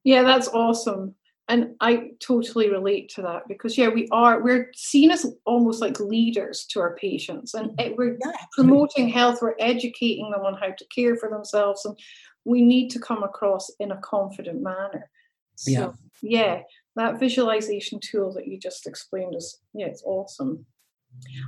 yeah, 0.04 0.22
that's 0.22 0.48
awesome. 0.48 1.14
And 1.52 1.74
I 1.80 2.12
totally 2.18 2.70
relate 2.70 3.10
to 3.10 3.22
that 3.22 3.42
because, 3.46 3.76
yeah, 3.76 3.88
we 3.88 4.08
are, 4.10 4.42
we're 4.42 4.70
seen 4.74 5.10
as 5.10 5.26
almost 5.44 5.82
like 5.82 6.00
leaders 6.00 6.64
to 6.70 6.80
our 6.80 6.96
patients 6.96 7.52
and 7.52 7.78
it, 7.78 7.94
we're 7.96 8.16
yeah, 8.24 8.32
promoting 8.52 9.10
health, 9.10 9.40
we're 9.42 9.54
educating 9.58 10.30
them 10.30 10.46
on 10.46 10.54
how 10.54 10.70
to 10.70 10.84
care 10.94 11.14
for 11.14 11.28
themselves. 11.28 11.84
And 11.84 11.94
we 12.46 12.62
need 12.62 12.88
to 12.92 12.98
come 12.98 13.22
across 13.22 13.70
in 13.78 13.90
a 13.90 13.98
confident 13.98 14.62
manner. 14.62 15.10
So, 15.56 15.70
yeah. 15.70 15.90
yeah 16.22 16.62
that 16.96 17.20
visualization 17.20 18.00
tool 18.00 18.32
that 18.34 18.46
you 18.46 18.58
just 18.58 18.86
explained 18.86 19.34
is 19.34 19.60
yeah 19.74 19.86
it's 19.86 20.02
awesome 20.04 20.64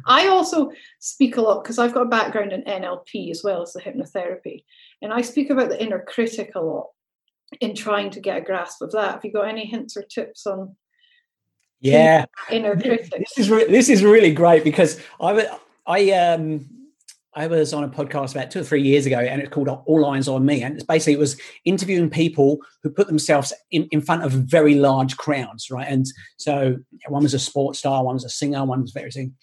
i 0.06 0.26
also 0.26 0.70
speak 0.98 1.36
a 1.36 1.40
lot 1.40 1.62
because 1.62 1.78
i've 1.78 1.94
got 1.94 2.06
a 2.06 2.08
background 2.08 2.52
in 2.52 2.62
nlp 2.64 3.30
as 3.30 3.42
well 3.42 3.62
as 3.62 3.72
the 3.72 3.80
hypnotherapy 3.80 4.64
and 5.02 5.12
i 5.12 5.20
speak 5.20 5.50
about 5.50 5.68
the 5.68 5.82
inner 5.82 6.04
critic 6.06 6.52
a 6.54 6.60
lot 6.60 6.88
in 7.60 7.74
trying 7.74 8.10
to 8.10 8.20
get 8.20 8.38
a 8.38 8.40
grasp 8.40 8.82
of 8.82 8.92
that 8.92 9.12
have 9.12 9.24
you 9.24 9.32
got 9.32 9.48
any 9.48 9.66
hints 9.66 9.96
or 9.96 10.02
tips 10.02 10.46
on 10.46 10.74
yeah 11.80 12.24
inner 12.50 12.74
critic 12.74 13.10
this 13.10 13.38
is 13.38 13.50
re- 13.50 13.66
this 13.66 13.88
is 13.88 14.02
really 14.02 14.32
great 14.32 14.64
because 14.64 15.00
i 15.20 15.46
i 15.86 16.10
um 16.10 16.66
I 17.36 17.46
was 17.46 17.72
on 17.72 17.84
a 17.84 17.88
podcast 17.88 18.32
about 18.32 18.50
two 18.50 18.60
or 18.60 18.64
three 18.64 18.82
years 18.82 19.06
ago, 19.06 19.18
and 19.18 19.40
it's 19.40 19.50
called 19.50 19.68
All 19.68 20.06
Eyes 20.06 20.28
on 20.28 20.46
Me. 20.46 20.62
And 20.62 20.76
it's 20.76 20.84
basically 20.84 21.14
it 21.14 21.18
was 21.18 21.36
interviewing 21.64 22.08
people 22.08 22.58
who 22.82 22.90
put 22.90 23.08
themselves 23.08 23.52
in, 23.70 23.88
in 23.90 24.00
front 24.00 24.22
of 24.22 24.32
very 24.32 24.74
large 24.76 25.16
crowds, 25.16 25.70
right? 25.70 25.86
And 25.88 26.06
so 26.36 26.76
one 27.08 27.24
was 27.24 27.34
a 27.34 27.38
sports 27.38 27.80
star, 27.80 28.04
one 28.04 28.14
was 28.14 28.24
a 28.24 28.30
singer, 28.30 28.64
one 28.64 28.82
was 28.82 28.92
very 28.92 29.10
sing. 29.10 29.34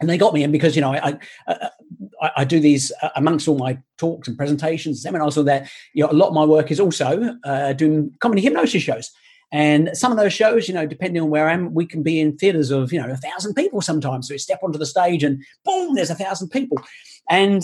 And 0.00 0.08
they 0.08 0.18
got 0.18 0.34
me 0.34 0.42
in 0.42 0.52
because 0.52 0.76
you 0.76 0.82
know 0.82 0.92
I 0.92 1.18
I, 1.48 2.30
I, 2.38 2.44
do 2.44 2.60
these 2.60 2.92
uh, 3.02 3.08
amongst 3.16 3.48
all 3.48 3.58
my 3.58 3.78
talks 3.96 4.28
and 4.28 4.36
presentations, 4.36 5.02
seminars, 5.02 5.36
all 5.36 5.44
that. 5.44 5.70
You 5.94 6.04
know, 6.04 6.10
a 6.10 6.12
lot 6.12 6.28
of 6.28 6.34
my 6.34 6.44
work 6.44 6.70
is 6.70 6.80
also 6.80 7.36
uh, 7.44 7.72
doing 7.72 8.12
comedy 8.20 8.42
hypnosis 8.42 8.82
shows. 8.82 9.10
And 9.52 9.90
some 9.94 10.10
of 10.10 10.18
those 10.18 10.32
shows, 10.32 10.68
you 10.68 10.74
know, 10.74 10.86
depending 10.86 11.22
on 11.22 11.30
where 11.30 11.48
I 11.48 11.52
am, 11.52 11.72
we 11.72 11.86
can 11.86 12.02
be 12.02 12.20
in 12.20 12.36
theaters 12.36 12.70
of, 12.70 12.92
you 12.92 13.00
know, 13.00 13.10
a 13.10 13.16
thousand 13.16 13.54
people 13.54 13.80
sometimes. 13.80 14.28
So 14.28 14.34
we 14.34 14.38
step 14.38 14.60
onto 14.62 14.78
the 14.78 14.86
stage 14.86 15.22
and 15.22 15.42
boom, 15.64 15.94
there's 15.94 16.10
a 16.10 16.16
thousand 16.16 16.48
people. 16.48 16.78
And 17.30 17.62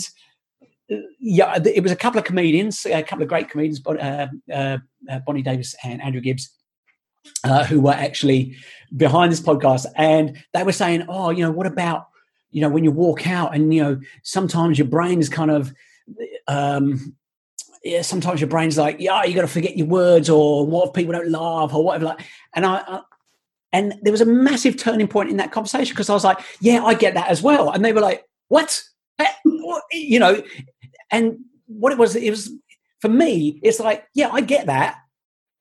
uh, 0.91 0.97
yeah, 1.19 1.59
it 1.63 1.83
was 1.83 1.91
a 1.91 1.97
couple 1.97 2.19
of 2.19 2.25
comedians, 2.25 2.85
a 2.85 3.03
couple 3.03 3.23
of 3.23 3.29
great 3.29 3.49
comedians, 3.49 3.81
uh, 3.85 4.27
uh, 4.51 4.77
uh, 5.09 5.19
Bonnie 5.25 5.41
Davis 5.41 5.75
and 5.83 6.01
Andrew 6.01 6.21
Gibbs, 6.21 6.49
uh, 7.43 7.65
who 7.65 7.81
were 7.81 7.91
actually 7.91 8.55
behind 8.95 9.31
this 9.31 9.41
podcast. 9.41 9.85
And 9.97 10.41
they 10.53 10.63
were 10.63 10.71
saying, 10.71 11.05
oh, 11.09 11.31
you 11.31 11.43
know, 11.43 11.51
what 11.51 11.67
about, 11.67 12.07
you 12.53 12.61
know, 12.61 12.69
when 12.69 12.83
you 12.83 12.91
walk 12.91 13.27
out 13.27 13.55
and, 13.55 13.73
you 13.73 13.83
know, 13.83 13.99
sometimes 14.21 14.77
your 14.77 14.87
brain 14.87 15.19
is 15.19 15.29
kind 15.29 15.51
of, 15.51 15.73
um, 16.47 17.15
yeah, 17.83 18.01
sometimes 18.01 18.39
your 18.39 18.49
brain's 18.49 18.77
like, 18.77 18.97
yeah, 18.99 19.23
you 19.23 19.35
got 19.35 19.41
to 19.41 19.47
forget 19.47 19.77
your 19.77 19.87
words, 19.87 20.29
or 20.29 20.65
what 20.65 20.87
if 20.87 20.93
people 20.93 21.13
don't 21.13 21.31
laugh, 21.31 21.73
or 21.73 21.83
whatever. 21.83 22.05
Like, 22.05 22.21
and 22.53 22.65
I, 22.65 22.83
I 22.87 23.01
and 23.73 23.95
there 24.03 24.11
was 24.11 24.21
a 24.21 24.25
massive 24.25 24.77
turning 24.77 25.07
point 25.07 25.29
in 25.29 25.37
that 25.37 25.51
conversation 25.51 25.93
because 25.93 26.09
I 26.09 26.13
was 26.13 26.23
like, 26.23 26.39
yeah, 26.61 26.83
I 26.83 26.93
get 26.93 27.15
that 27.15 27.29
as 27.29 27.41
well, 27.41 27.71
and 27.71 27.83
they 27.83 27.91
were 27.91 28.01
like, 28.01 28.23
what? 28.47 28.81
Eh, 29.19 29.25
you 29.91 30.19
know, 30.19 30.41
and 31.11 31.39
what 31.67 31.91
it 31.91 31.97
was, 31.97 32.15
it 32.15 32.29
was 32.29 32.51
for 32.99 33.09
me, 33.09 33.59
it's 33.63 33.79
like, 33.79 34.05
yeah, 34.13 34.29
I 34.29 34.41
get 34.41 34.67
that, 34.67 34.97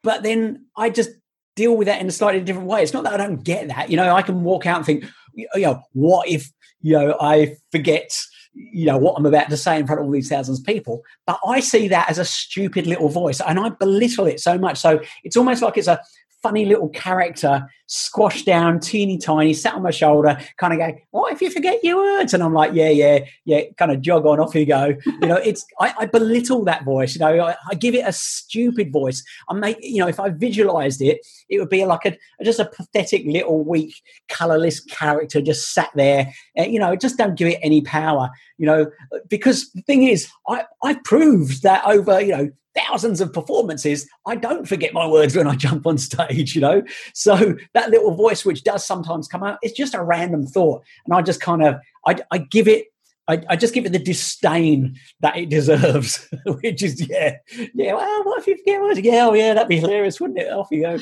but 0.02 0.22
then 0.22 0.66
I 0.76 0.90
just 0.90 1.10
deal 1.56 1.76
with 1.76 1.86
that 1.86 2.00
in 2.00 2.06
a 2.06 2.12
slightly 2.12 2.40
different 2.40 2.68
way. 2.68 2.82
It's 2.82 2.92
not 2.92 3.04
that 3.04 3.12
I 3.14 3.16
don't 3.16 3.42
get 3.42 3.68
that, 3.68 3.90
you 3.90 3.96
know, 3.96 4.14
I 4.14 4.22
can 4.22 4.42
walk 4.42 4.64
out 4.64 4.76
and 4.76 4.86
think, 4.86 5.04
you 5.34 5.48
know, 5.56 5.82
what 5.92 6.28
if, 6.28 6.50
you 6.80 6.92
know, 6.92 7.16
I 7.20 7.56
forget 7.70 8.10
you 8.54 8.86
know 8.86 8.98
what 8.98 9.14
I'm 9.16 9.26
about 9.26 9.48
to 9.50 9.56
say 9.56 9.78
in 9.78 9.86
front 9.86 10.00
of 10.00 10.06
all 10.06 10.12
these 10.12 10.28
thousands 10.28 10.60
of 10.60 10.66
people. 10.66 11.02
But 11.26 11.38
I 11.46 11.60
see 11.60 11.88
that 11.88 12.10
as 12.10 12.18
a 12.18 12.24
stupid 12.24 12.86
little 12.86 13.08
voice, 13.08 13.40
and 13.40 13.58
I 13.58 13.70
belittle 13.70 14.26
it 14.26 14.40
so 14.40 14.58
much. 14.58 14.78
So 14.78 15.00
it's 15.24 15.36
almost 15.36 15.62
like 15.62 15.78
it's 15.78 15.88
a 15.88 16.00
funny 16.42 16.64
little 16.64 16.88
character 16.88 17.66
squashed 17.86 18.46
down, 18.46 18.80
teeny 18.80 19.18
tiny, 19.18 19.52
sat 19.52 19.74
on 19.74 19.82
my 19.82 19.90
shoulder, 19.90 20.38
kind 20.56 20.72
of 20.72 20.78
go, 20.78 20.98
What 21.10 21.32
if 21.32 21.42
you 21.42 21.50
forget 21.50 21.84
your 21.84 21.96
words? 21.96 22.34
And 22.34 22.42
I'm 22.42 22.54
like, 22.54 22.72
Yeah, 22.74 22.88
yeah, 22.88 23.20
yeah, 23.44 23.62
kind 23.76 23.92
of 23.92 24.00
jog 24.00 24.26
on, 24.26 24.40
off 24.40 24.54
you 24.54 24.66
go. 24.66 24.94
You 25.04 25.28
know, 25.28 25.36
it's 25.36 25.64
I, 25.78 25.94
I 26.00 26.06
belittle 26.06 26.64
that 26.64 26.84
voice, 26.84 27.14
you 27.14 27.20
know, 27.20 27.44
I, 27.44 27.56
I, 27.70 27.74
give 27.74 27.94
it 27.94 28.06
a 28.06 28.12
stupid 28.12 28.92
voice. 28.92 29.22
I 29.48 29.54
make 29.54 29.76
you 29.82 29.98
know, 29.98 30.08
if 30.08 30.18
I 30.18 30.30
visualized 30.30 31.02
it, 31.02 31.20
it 31.48 31.58
would 31.58 31.68
be 31.68 31.84
like 31.84 32.06
a 32.06 32.16
just 32.42 32.60
a 32.60 32.64
pathetic 32.64 33.24
little 33.26 33.62
weak, 33.62 33.94
colourless 34.28 34.80
character 34.80 35.40
just 35.40 35.74
sat 35.74 35.90
there. 35.94 36.32
Uh, 36.58 36.64
you 36.64 36.78
know, 36.78 36.96
just 36.96 37.18
don't 37.18 37.36
give 37.36 37.48
it 37.48 37.60
any 37.62 37.82
power, 37.82 38.30
you 38.58 38.66
know, 38.66 38.90
because 39.28 39.70
the 39.72 39.82
thing 39.82 40.04
is, 40.04 40.28
I, 40.48 40.64
I 40.82 40.94
proved 41.04 41.62
that 41.62 41.84
over, 41.84 42.20
you 42.20 42.32
know, 42.32 42.50
thousands 42.74 43.20
of 43.20 43.32
performances, 43.32 44.08
I 44.26 44.36
don't 44.36 44.66
forget 44.66 44.92
my 44.92 45.06
words 45.06 45.36
when 45.36 45.46
I 45.46 45.56
jump 45.56 45.86
on 45.86 45.98
stage, 45.98 46.54
you 46.54 46.60
know? 46.60 46.82
So 47.14 47.56
that 47.74 47.90
little 47.90 48.14
voice, 48.14 48.44
which 48.44 48.64
does 48.64 48.84
sometimes 48.84 49.28
come 49.28 49.42
out, 49.42 49.58
it's 49.62 49.76
just 49.76 49.94
a 49.94 50.02
random 50.02 50.46
thought. 50.46 50.82
And 51.04 51.14
I 51.14 51.22
just 51.22 51.40
kind 51.40 51.62
of, 51.62 51.76
I, 52.06 52.16
I 52.30 52.38
give 52.38 52.68
it, 52.68 52.86
I, 53.28 53.40
I, 53.48 53.56
just 53.56 53.72
give 53.72 53.86
it 53.86 53.92
the 53.92 54.00
disdain 54.00 54.98
that 55.20 55.36
it 55.36 55.48
deserves, 55.48 56.28
which 56.46 56.82
is, 56.82 57.08
yeah, 57.08 57.36
yeah, 57.72 57.94
well, 57.94 58.24
what 58.24 58.40
if 58.40 58.48
you 58.48 58.56
forget 58.58 58.80
words? 58.80 59.00
Yeah, 59.00 59.26
oh, 59.28 59.34
yeah, 59.34 59.54
that'd 59.54 59.68
be 59.68 59.78
hilarious, 59.78 60.20
wouldn't 60.20 60.40
it? 60.40 60.50
Off 60.52 60.68
you 60.72 60.82
go. 60.82 60.98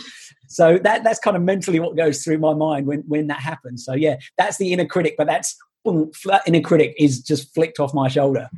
So 0.48 0.78
that 0.78 1.02
that's 1.02 1.18
kind 1.18 1.36
of 1.36 1.42
mentally 1.42 1.80
what 1.80 1.96
goes 1.96 2.22
through 2.22 2.38
my 2.38 2.52
mind 2.52 2.86
when, 2.86 3.00
when 3.08 3.28
that 3.28 3.40
happens. 3.40 3.84
So, 3.84 3.94
yeah, 3.94 4.16
that's 4.36 4.58
the 4.58 4.72
inner 4.72 4.84
critic, 4.84 5.14
but 5.16 5.28
that's 5.28 5.56
boom, 5.82 6.10
that 6.26 6.42
inner 6.46 6.60
critic 6.60 6.94
is 6.98 7.22
just 7.22 7.54
flicked 7.54 7.80
off 7.80 7.94
my 7.94 8.08
shoulder 8.08 8.50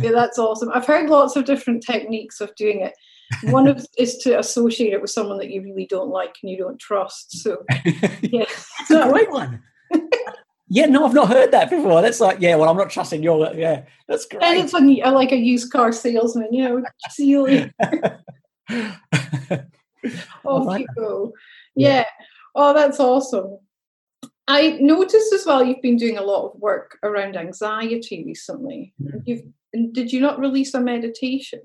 yeah, 0.00 0.12
that's 0.12 0.38
awesome. 0.38 0.70
I've 0.74 0.86
heard 0.86 1.08
lots 1.10 1.36
of 1.36 1.44
different 1.44 1.82
techniques 1.82 2.40
of 2.40 2.54
doing 2.56 2.80
it. 2.80 2.94
One 3.52 3.68
of 3.68 3.86
is 3.98 4.16
to 4.18 4.38
associate 4.38 4.92
it 4.92 5.00
with 5.00 5.10
someone 5.10 5.38
that 5.38 5.50
you 5.50 5.62
really 5.62 5.86
don't 5.86 6.10
like 6.10 6.36
and 6.42 6.50
you 6.50 6.58
don't 6.58 6.78
trust. 6.78 7.38
So, 7.42 7.64
yeah, 8.22 8.44
that's 8.78 8.90
a 8.90 9.08
great 9.10 9.30
one. 9.30 9.62
yeah, 10.68 10.86
no, 10.86 11.06
I've 11.06 11.14
not 11.14 11.28
heard 11.28 11.52
that 11.52 11.70
before. 11.70 12.02
That's 12.02 12.20
like, 12.20 12.38
yeah, 12.40 12.56
well, 12.56 12.68
I'm 12.68 12.76
not 12.76 12.90
trusting 12.90 13.22
your. 13.22 13.52
Yeah, 13.54 13.82
that's 14.06 14.26
great. 14.26 14.42
And 14.42 14.58
it's 14.58 14.72
like, 14.72 14.84
like 15.12 15.32
a 15.32 15.36
used 15.36 15.70
car 15.72 15.92
salesman, 15.92 16.52
you 16.52 16.68
know, 16.68 16.82
see 17.10 17.26
you 17.26 17.70
Off 20.44 20.66
like 20.66 20.80
you 20.80 20.86
go. 20.96 21.32
Yeah. 21.74 21.88
yeah. 21.88 22.04
Oh, 22.54 22.74
that's 22.74 23.00
awesome. 23.00 23.58
I 24.48 24.78
noticed 24.80 25.32
as 25.34 25.44
well 25.44 25.62
you've 25.62 25.82
been 25.82 25.96
doing 25.96 26.16
a 26.16 26.22
lot 26.22 26.46
of 26.46 26.58
work 26.58 26.98
around 27.02 27.36
anxiety 27.36 28.24
recently. 28.24 28.94
Mm. 29.00 29.22
You've 29.26 29.42
did 29.92 30.12
you 30.12 30.20
not 30.20 30.38
release 30.38 30.74
a 30.74 30.80
meditation? 30.80 31.60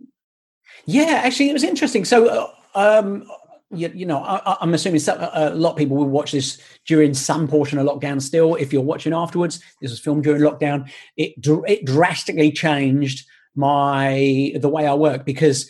Yeah, 0.85 1.21
actually, 1.23 1.49
it 1.49 1.53
was 1.53 1.63
interesting. 1.63 2.05
So, 2.05 2.27
uh, 2.27 2.49
um, 2.75 3.25
you, 3.71 3.91
you, 3.93 4.05
know, 4.05 4.19
I, 4.23 4.57
am 4.61 4.73
assuming 4.73 4.99
some, 4.99 5.17
a 5.19 5.49
lot 5.51 5.71
of 5.71 5.77
people 5.77 5.97
will 5.97 6.09
watch 6.09 6.31
this 6.31 6.61
during 6.85 7.13
some 7.13 7.47
portion 7.47 7.79
of 7.79 7.87
lockdown. 7.87 8.21
Still, 8.21 8.55
if 8.55 8.71
you're 8.71 8.81
watching 8.81 9.13
afterwards, 9.13 9.59
this 9.81 9.91
was 9.91 9.99
filmed 9.99 10.23
during 10.23 10.41
lockdown. 10.41 10.89
It 11.17 11.33
it 11.67 11.85
drastically 11.85 12.51
changed 12.51 13.27
my 13.55 14.53
the 14.59 14.69
way 14.69 14.85
I 14.85 14.93
work 14.93 15.25
because 15.25 15.69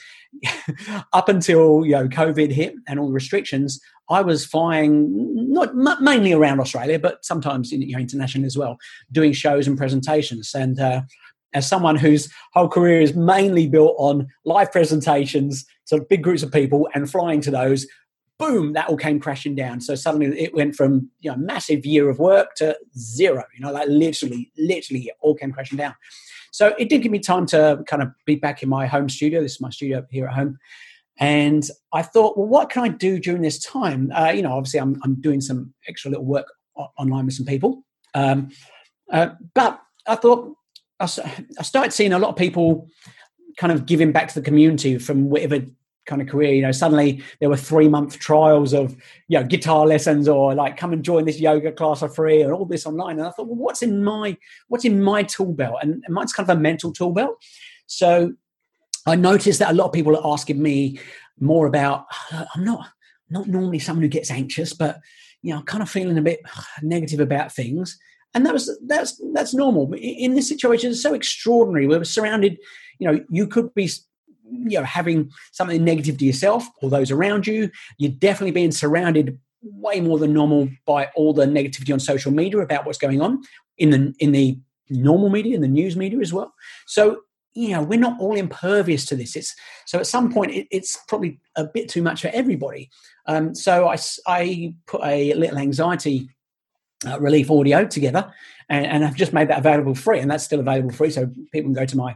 up 1.13 1.29
until 1.29 1.85
you 1.85 1.93
know 1.93 2.07
COVID 2.07 2.51
hit 2.51 2.75
and 2.87 2.99
all 2.99 3.07
the 3.07 3.13
restrictions, 3.13 3.79
I 4.09 4.21
was 4.21 4.45
flying 4.45 5.09
not 5.51 6.01
mainly 6.01 6.33
around 6.33 6.59
Australia, 6.59 6.99
but 6.99 7.23
sometimes 7.23 7.71
you 7.71 7.93
know, 7.93 7.99
international 7.99 8.45
as 8.45 8.57
well, 8.57 8.77
doing 9.11 9.33
shows 9.33 9.67
and 9.67 9.77
presentations. 9.77 10.53
And 10.53 10.79
uh, 10.79 11.01
as 11.53 11.67
someone 11.67 11.95
whose 11.95 12.31
whole 12.53 12.67
career 12.67 13.01
is 13.01 13.15
mainly 13.15 13.67
built 13.67 13.95
on 13.97 14.27
live 14.45 14.71
presentations 14.71 15.65
to 15.87 16.01
big 16.09 16.23
groups 16.23 16.43
of 16.43 16.51
people 16.51 16.87
and 16.93 17.09
flying 17.09 17.41
to 17.41 17.51
those, 17.51 17.87
boom, 18.39 18.73
that 18.73 18.89
all 18.89 18.97
came 18.97 19.19
crashing 19.19 19.55
down. 19.55 19.81
So 19.81 19.95
suddenly 19.95 20.39
it 20.39 20.53
went 20.53 20.75
from 20.75 21.09
you 21.21 21.31
know 21.31 21.37
massive 21.37 21.85
year 21.85 22.09
of 22.09 22.19
work 22.19 22.55
to 22.55 22.77
zero. 22.97 23.43
You 23.55 23.65
know, 23.65 23.71
like 23.71 23.87
literally, 23.89 24.51
literally, 24.57 25.03
it 25.03 25.15
all 25.21 25.35
came 25.35 25.51
crashing 25.51 25.77
down. 25.77 25.95
So 26.51 26.75
it 26.77 26.89
did 26.89 27.01
give 27.01 27.11
me 27.11 27.19
time 27.19 27.45
to 27.47 27.83
kind 27.87 28.03
of 28.03 28.09
be 28.25 28.35
back 28.35 28.61
in 28.61 28.69
my 28.69 28.85
home 28.85 29.09
studio. 29.09 29.41
This 29.41 29.53
is 29.53 29.61
my 29.61 29.71
studio 29.71 30.05
here 30.11 30.27
at 30.27 30.35
home. 30.35 30.59
And 31.19 31.67
I 31.93 32.01
thought, 32.01 32.37
well, 32.37 32.47
what 32.47 32.69
can 32.69 32.83
I 32.83 32.89
do 32.89 33.19
during 33.19 33.41
this 33.41 33.59
time? 33.59 34.11
Uh, 34.13 34.31
you 34.31 34.41
know, 34.41 34.53
obviously, 34.53 34.79
I'm, 34.79 34.99
I'm 35.03 35.19
doing 35.21 35.41
some 35.41 35.73
extra 35.87 36.11
little 36.11 36.25
work 36.25 36.47
online 36.97 37.25
with 37.25 37.35
some 37.35 37.45
people. 37.45 37.83
Um, 38.13 38.49
uh, 39.11 39.29
but 39.53 39.81
I 40.07 40.15
thought, 40.15 40.55
I, 41.03 41.45
I 41.59 41.63
started 41.63 41.93
seeing 41.93 42.13
a 42.13 42.19
lot 42.19 42.29
of 42.29 42.35
people 42.35 42.89
kind 43.57 43.71
of 43.71 43.85
giving 43.85 44.11
back 44.11 44.29
to 44.29 44.35
the 44.35 44.45
community 44.45 44.97
from 44.97 45.29
whatever 45.29 45.61
kind 46.05 46.21
of 46.21 46.27
career. 46.27 46.53
You 46.53 46.63
know, 46.63 46.71
suddenly 46.71 47.23
there 47.39 47.49
were 47.49 47.57
three 47.57 47.87
month 47.87 48.19
trials 48.19 48.73
of 48.73 48.91
you 49.27 49.39
know 49.39 49.45
guitar 49.45 49.85
lessons 49.85 50.27
or 50.27 50.53
like 50.55 50.77
come 50.77 50.93
and 50.93 51.03
join 51.03 51.25
this 51.25 51.39
yoga 51.39 51.71
class 51.71 51.99
for 51.99 52.09
free 52.09 52.41
and 52.41 52.51
all 52.51 52.65
this 52.65 52.85
online. 52.85 53.19
And 53.19 53.27
I 53.27 53.31
thought, 53.31 53.47
well, 53.47 53.57
what's 53.57 53.81
in 53.81 54.03
my 54.03 54.37
what's 54.67 54.85
in 54.85 55.01
my 55.01 55.23
tool 55.23 55.53
belt? 55.53 55.77
And, 55.81 56.03
mine's 56.09 56.33
kind 56.33 56.49
of 56.49 56.57
a 56.57 56.59
mental 56.59 56.91
tool 56.91 57.11
belt. 57.11 57.35
So 57.85 58.33
I 59.05 59.15
noticed 59.15 59.59
that 59.59 59.71
a 59.71 59.75
lot 59.75 59.85
of 59.85 59.93
people 59.93 60.15
are 60.17 60.33
asking 60.33 60.61
me 60.61 60.99
more 61.39 61.67
about. 61.67 62.05
I'm 62.31 62.63
not 62.63 62.87
not 63.29 63.47
normally 63.47 63.79
someone 63.79 64.03
who 64.03 64.09
gets 64.09 64.31
anxious, 64.31 64.73
but 64.73 64.99
you 65.41 65.51
know, 65.51 65.59
I'm 65.59 65.65
kind 65.65 65.83
of 65.83 65.89
feeling 65.89 66.17
a 66.17 66.21
bit 66.21 66.41
negative 66.81 67.19
about 67.19 67.51
things. 67.51 67.99
And 68.33 68.45
that 68.45 68.53
was 68.53 68.75
that's 68.87 69.21
that's 69.33 69.53
normal. 69.53 69.93
In 69.93 70.33
this 70.33 70.49
situation, 70.49 70.91
it's 70.91 71.03
so 71.03 71.13
extraordinary. 71.13 71.87
We 71.87 71.97
were 71.97 72.05
surrounded. 72.05 72.57
You 72.99 73.11
know, 73.11 73.25
you 73.29 73.47
could 73.47 73.73
be 73.73 73.89
you 74.49 74.79
know 74.79 74.83
having 74.83 75.31
something 75.51 75.83
negative 75.83 76.17
to 76.17 76.25
yourself 76.25 76.67
or 76.81 76.89
those 76.89 77.11
around 77.11 77.47
you 77.47 77.69
you're 77.97 78.11
definitely 78.11 78.51
being 78.51 78.71
surrounded 78.71 79.39
way 79.61 80.01
more 80.01 80.19
than 80.19 80.33
normal 80.33 80.69
by 80.85 81.09
all 81.15 81.33
the 81.33 81.45
negativity 81.45 81.93
on 81.93 81.99
social 81.99 82.31
media 82.31 82.59
about 82.59 82.85
what's 82.85 82.97
going 82.97 83.21
on 83.21 83.41
in 83.77 83.89
the 83.89 84.13
in 84.19 84.31
the 84.31 84.57
normal 84.89 85.29
media 85.29 85.55
and 85.55 85.63
the 85.63 85.67
news 85.67 85.95
media 85.95 86.19
as 86.19 86.33
well 86.33 86.53
so 86.85 87.21
you 87.53 87.69
know 87.69 87.81
we're 87.81 87.99
not 87.99 88.19
all 88.19 88.35
impervious 88.35 89.05
to 89.05 89.15
this 89.15 89.35
it's 89.35 89.55
so 89.85 89.99
at 89.99 90.07
some 90.07 90.31
point 90.31 90.51
it, 90.51 90.67
it's 90.71 90.97
probably 91.07 91.39
a 91.55 91.63
bit 91.63 91.89
too 91.89 92.01
much 92.01 92.21
for 92.21 92.29
everybody 92.33 92.89
um, 93.25 93.55
so 93.55 93.87
I, 93.87 93.97
I 94.27 94.75
put 94.85 95.01
a 95.03 95.33
little 95.33 95.57
anxiety 95.57 96.29
uh, 97.05 97.19
relief 97.19 97.49
audio 97.51 97.85
together 97.85 98.33
and, 98.69 98.85
and 98.85 99.05
i've 99.05 99.15
just 99.15 99.33
made 99.33 99.47
that 99.47 99.59
available 99.59 99.95
free 99.95 100.19
and 100.19 100.29
that's 100.29 100.43
still 100.43 100.59
available 100.59 100.91
free 100.91 101.09
so 101.09 101.27
people 101.51 101.67
can 101.67 101.73
go 101.73 101.85
to 101.85 101.97
my 101.97 102.15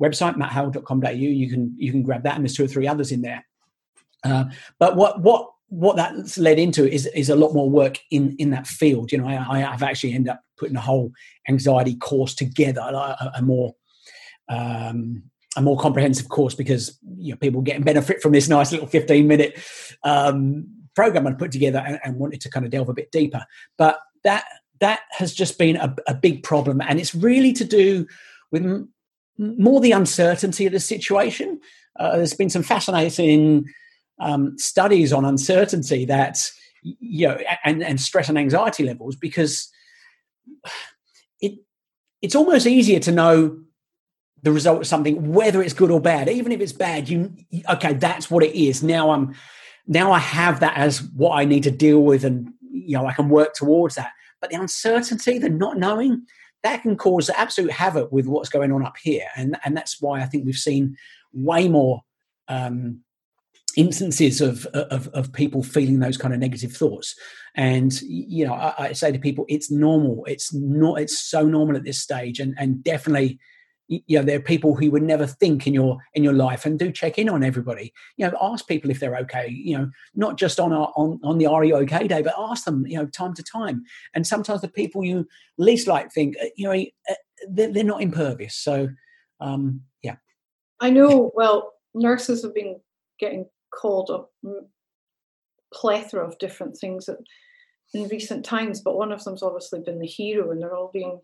website, 0.00 0.36
matthale.com.au. 0.36 1.10
You 1.10 1.48
can 1.48 1.74
you 1.76 1.92
can 1.92 2.02
grab 2.02 2.22
that, 2.24 2.34
and 2.34 2.44
there's 2.44 2.54
two 2.54 2.64
or 2.64 2.68
three 2.68 2.88
others 2.88 3.12
in 3.12 3.22
there. 3.22 3.44
Uh, 4.24 4.44
but 4.78 4.96
what 4.96 5.20
what 5.20 5.50
what 5.68 5.96
that's 5.96 6.38
led 6.38 6.58
into 6.58 6.90
is 6.90 7.06
is 7.06 7.28
a 7.28 7.36
lot 7.36 7.52
more 7.52 7.70
work 7.70 7.98
in 8.10 8.34
in 8.38 8.50
that 8.50 8.66
field. 8.66 9.12
You 9.12 9.18
know, 9.18 9.28
I, 9.28 9.58
have 9.58 9.82
actually 9.82 10.14
ended 10.14 10.30
up 10.30 10.40
putting 10.58 10.76
a 10.76 10.80
whole 10.80 11.12
anxiety 11.48 11.94
course 11.96 12.34
together, 12.34 12.80
a, 12.80 13.32
a 13.36 13.42
more 13.42 13.74
um, 14.48 15.22
a 15.56 15.62
more 15.62 15.78
comprehensive 15.78 16.28
course 16.28 16.54
because 16.54 16.98
you 17.16 17.32
know 17.32 17.36
people 17.36 17.60
getting 17.60 17.82
benefit 17.82 18.22
from 18.22 18.32
this 18.32 18.48
nice 18.48 18.72
little 18.72 18.86
15 18.86 19.26
minute 19.26 19.58
um, 20.02 20.66
program 20.94 21.26
I 21.26 21.32
put 21.32 21.52
together 21.52 21.82
and, 21.86 22.00
and, 22.04 22.16
wanted 22.16 22.40
to 22.42 22.50
kind 22.50 22.64
of 22.64 22.72
delve 22.72 22.88
a 22.88 22.94
bit 22.94 23.12
deeper. 23.12 23.44
But 23.78 24.00
that 24.24 24.44
that 24.80 25.00
has 25.10 25.34
just 25.34 25.58
been 25.58 25.76
a, 25.76 25.94
a 26.06 26.14
big 26.14 26.42
problem, 26.42 26.80
and 26.80 26.98
it's 26.98 27.14
really 27.14 27.52
to 27.54 27.64
do 27.64 28.06
with 28.50 28.88
more 29.38 29.80
the 29.80 29.92
uncertainty 29.92 30.66
of 30.66 30.72
the 30.72 30.80
situation. 30.80 31.60
Uh, 31.98 32.16
there's 32.16 32.34
been 32.34 32.50
some 32.50 32.62
fascinating 32.62 33.66
um, 34.20 34.56
studies 34.58 35.12
on 35.12 35.24
uncertainty 35.24 36.04
that 36.04 36.50
you 36.82 37.28
know 37.28 37.38
and, 37.64 37.82
and 37.82 38.00
stress 38.00 38.28
and 38.28 38.38
anxiety 38.38 38.84
levels 38.84 39.16
because 39.16 39.70
it 41.40 41.58
it's 42.22 42.34
almost 42.34 42.66
easier 42.66 43.00
to 43.00 43.12
know 43.12 43.58
the 44.42 44.52
result 44.52 44.80
of 44.80 44.86
something 44.86 45.32
whether 45.32 45.62
it's 45.62 45.74
good 45.74 45.90
or 45.90 46.00
bad. 46.00 46.28
Even 46.28 46.52
if 46.52 46.60
it's 46.60 46.72
bad 46.72 47.08
you 47.08 47.32
okay 47.68 47.94
that's 47.94 48.30
what 48.30 48.44
it 48.44 48.54
is. 48.54 48.82
Now 48.82 49.10
i'm 49.10 49.34
now 49.86 50.12
i 50.12 50.18
have 50.18 50.60
that 50.60 50.76
as 50.76 51.02
what 51.02 51.36
i 51.36 51.44
need 51.44 51.64
to 51.64 51.70
deal 51.70 52.02
with 52.02 52.24
and 52.24 52.52
you 52.86 52.96
know 52.96 53.06
i 53.06 53.12
can 53.12 53.28
work 53.28 53.54
towards 53.54 53.94
that 53.94 54.12
but 54.40 54.50
the 54.50 54.56
uncertainty 54.56 55.38
the 55.38 55.48
not 55.48 55.78
knowing 55.78 56.26
that 56.62 56.82
can 56.82 56.96
cause 56.96 57.30
absolute 57.30 57.72
havoc 57.72 58.12
with 58.12 58.26
what's 58.26 58.48
going 58.48 58.72
on 58.72 58.84
up 58.84 58.96
here. 59.02 59.26
And, 59.36 59.56
and 59.64 59.76
that's 59.76 60.00
why 60.00 60.20
I 60.20 60.26
think 60.26 60.44
we've 60.44 60.56
seen 60.56 60.96
way 61.32 61.68
more 61.68 62.02
um, 62.48 63.00
instances 63.76 64.40
of, 64.40 64.66
of, 64.66 65.08
of 65.08 65.32
people 65.32 65.62
feeling 65.62 66.00
those 66.00 66.16
kind 66.16 66.34
of 66.34 66.40
negative 66.40 66.72
thoughts. 66.72 67.14
And 67.54 67.98
you 68.02 68.46
know, 68.46 68.54
I, 68.54 68.74
I, 68.78 68.92
say 68.92 69.10
to 69.10 69.18
people, 69.18 69.44
it's 69.48 69.70
normal. 69.70 70.24
It's 70.26 70.54
not. 70.54 71.00
It's 71.00 71.20
so 71.20 71.42
normal 71.42 71.76
at 71.76 71.82
this 71.82 71.98
stage, 71.98 72.38
and 72.38 72.54
and 72.56 72.82
definitely 72.84 73.40
you 73.90 74.18
know 74.18 74.24
there 74.24 74.36
are 74.36 74.42
people 74.42 74.76
who 74.76 74.88
would 74.90 75.02
never 75.02 75.26
think 75.26 75.66
in 75.66 75.74
your 75.74 75.98
in 76.14 76.22
your 76.22 76.32
life 76.32 76.64
and 76.64 76.78
do 76.78 76.92
check 76.92 77.18
in 77.18 77.28
on 77.28 77.42
everybody. 77.42 77.92
You 78.16 78.26
know 78.26 78.38
ask 78.40 78.66
people 78.68 78.90
if 78.90 79.00
they're 79.00 79.16
okay 79.18 79.48
you 79.48 79.76
know 79.76 79.90
not 80.14 80.38
just 80.38 80.60
on 80.60 80.72
our, 80.72 80.92
on 80.96 81.18
on 81.24 81.38
the 81.38 81.46
are 81.46 81.64
you 81.64 81.74
okay 81.78 82.06
day 82.06 82.22
but 82.22 82.34
ask 82.38 82.64
them 82.64 82.86
you 82.86 82.96
know 82.96 83.06
time 83.06 83.34
to 83.34 83.42
time. 83.42 83.82
And 84.14 84.26
sometimes 84.26 84.60
the 84.60 84.68
people 84.68 85.04
you 85.04 85.26
least 85.58 85.88
like 85.88 86.12
think 86.12 86.36
uh, 86.40 86.46
you 86.56 86.68
know 86.68 86.84
uh, 87.10 87.14
they're, 87.50 87.72
they're 87.72 87.84
not 87.84 88.02
impervious. 88.02 88.54
So 88.54 88.88
um 89.40 89.82
yeah. 90.02 90.16
I 90.80 90.90
know 90.90 91.32
well 91.34 91.72
nurses 91.92 92.42
have 92.44 92.54
been 92.54 92.80
getting 93.18 93.46
called 93.74 94.10
a 94.10 94.48
plethora 95.74 96.26
of 96.26 96.38
different 96.38 96.76
things 96.76 97.08
in 97.92 98.08
recent 98.08 98.44
times 98.44 98.80
but 98.80 98.96
one 98.96 99.10
of 99.10 99.22
them's 99.24 99.42
obviously 99.42 99.80
been 99.80 99.98
the 99.98 100.06
hero 100.06 100.50
and 100.50 100.62
they're 100.62 100.74
all 100.74 100.90
being 100.92 101.20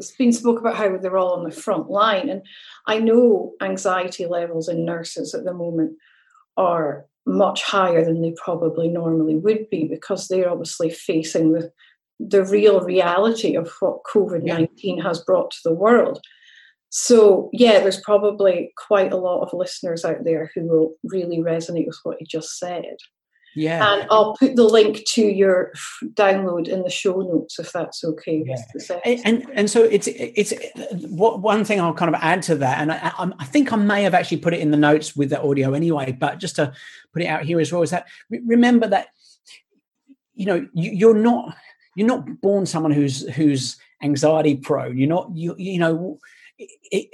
it's 0.00 0.16
been 0.16 0.32
spoke 0.32 0.58
about 0.58 0.76
how 0.76 0.96
they're 0.96 1.18
all 1.18 1.34
on 1.34 1.44
the 1.44 1.50
front 1.54 1.90
line. 1.90 2.28
And 2.30 2.42
I 2.86 2.98
know 2.98 3.52
anxiety 3.60 4.26
levels 4.26 4.68
in 4.68 4.84
nurses 4.84 5.34
at 5.34 5.44
the 5.44 5.52
moment 5.52 5.92
are 6.56 7.04
much 7.26 7.62
higher 7.62 8.04
than 8.04 8.22
they 8.22 8.34
probably 8.42 8.88
normally 8.88 9.36
would 9.36 9.68
be 9.70 9.84
because 9.84 10.26
they're 10.26 10.50
obviously 10.50 10.90
facing 10.90 11.52
the 11.52 11.70
the 12.18 12.44
real 12.44 12.80
reality 12.82 13.56
of 13.56 13.72
what 13.80 14.02
COVID 14.12 14.42
19 14.42 14.98
yeah. 14.98 15.02
has 15.02 15.20
brought 15.20 15.50
to 15.52 15.60
the 15.64 15.74
world. 15.74 16.20
So, 16.90 17.48
yeah, 17.52 17.78
there's 17.80 18.00
probably 18.00 18.72
quite 18.76 19.12
a 19.12 19.16
lot 19.16 19.42
of 19.42 19.54
listeners 19.54 20.04
out 20.04 20.24
there 20.24 20.50
who 20.54 20.64
will 20.64 20.94
really 21.04 21.38
resonate 21.38 21.86
with 21.86 21.98
what 22.02 22.20
you 22.20 22.26
just 22.26 22.58
said. 22.58 22.96
Yeah. 23.54 23.94
And 23.94 24.06
I'll 24.10 24.36
put 24.36 24.56
the 24.56 24.64
link 24.64 25.04
to 25.14 25.22
your 25.22 25.72
download 26.14 26.68
in 26.68 26.82
the 26.82 26.90
show 26.90 27.20
notes 27.20 27.58
if 27.58 27.72
that's 27.72 28.04
okay. 28.04 28.44
Yeah. 28.46 29.20
And 29.24 29.46
and 29.52 29.68
so 29.68 29.82
it's 29.82 30.06
it's 30.08 30.52
what 31.08 31.40
one 31.40 31.64
thing 31.64 31.80
I'll 31.80 31.94
kind 31.94 32.14
of 32.14 32.20
add 32.22 32.42
to 32.42 32.54
that, 32.56 32.78
and 32.78 32.92
I, 32.92 33.12
I 33.38 33.44
think 33.44 33.72
I 33.72 33.76
may 33.76 34.02
have 34.04 34.14
actually 34.14 34.38
put 34.38 34.54
it 34.54 34.60
in 34.60 34.70
the 34.70 34.76
notes 34.76 35.16
with 35.16 35.30
the 35.30 35.42
audio 35.42 35.72
anyway, 35.72 36.12
but 36.12 36.38
just 36.38 36.56
to 36.56 36.72
put 37.12 37.22
it 37.22 37.26
out 37.26 37.44
here 37.44 37.60
as 37.60 37.72
well 37.72 37.82
is 37.82 37.90
that 37.90 38.06
remember 38.30 38.86
that 38.86 39.08
you 40.34 40.46
know 40.46 40.66
you, 40.72 40.90
you're 40.92 41.14
not 41.14 41.56
you're 41.96 42.06
not 42.06 42.40
born 42.40 42.66
someone 42.66 42.92
who's 42.92 43.28
who's 43.30 43.76
anxiety 44.02 44.56
prone. 44.56 44.96
You're 44.96 45.08
not 45.08 45.30
you 45.34 45.54
you 45.58 45.78
know 45.78 46.18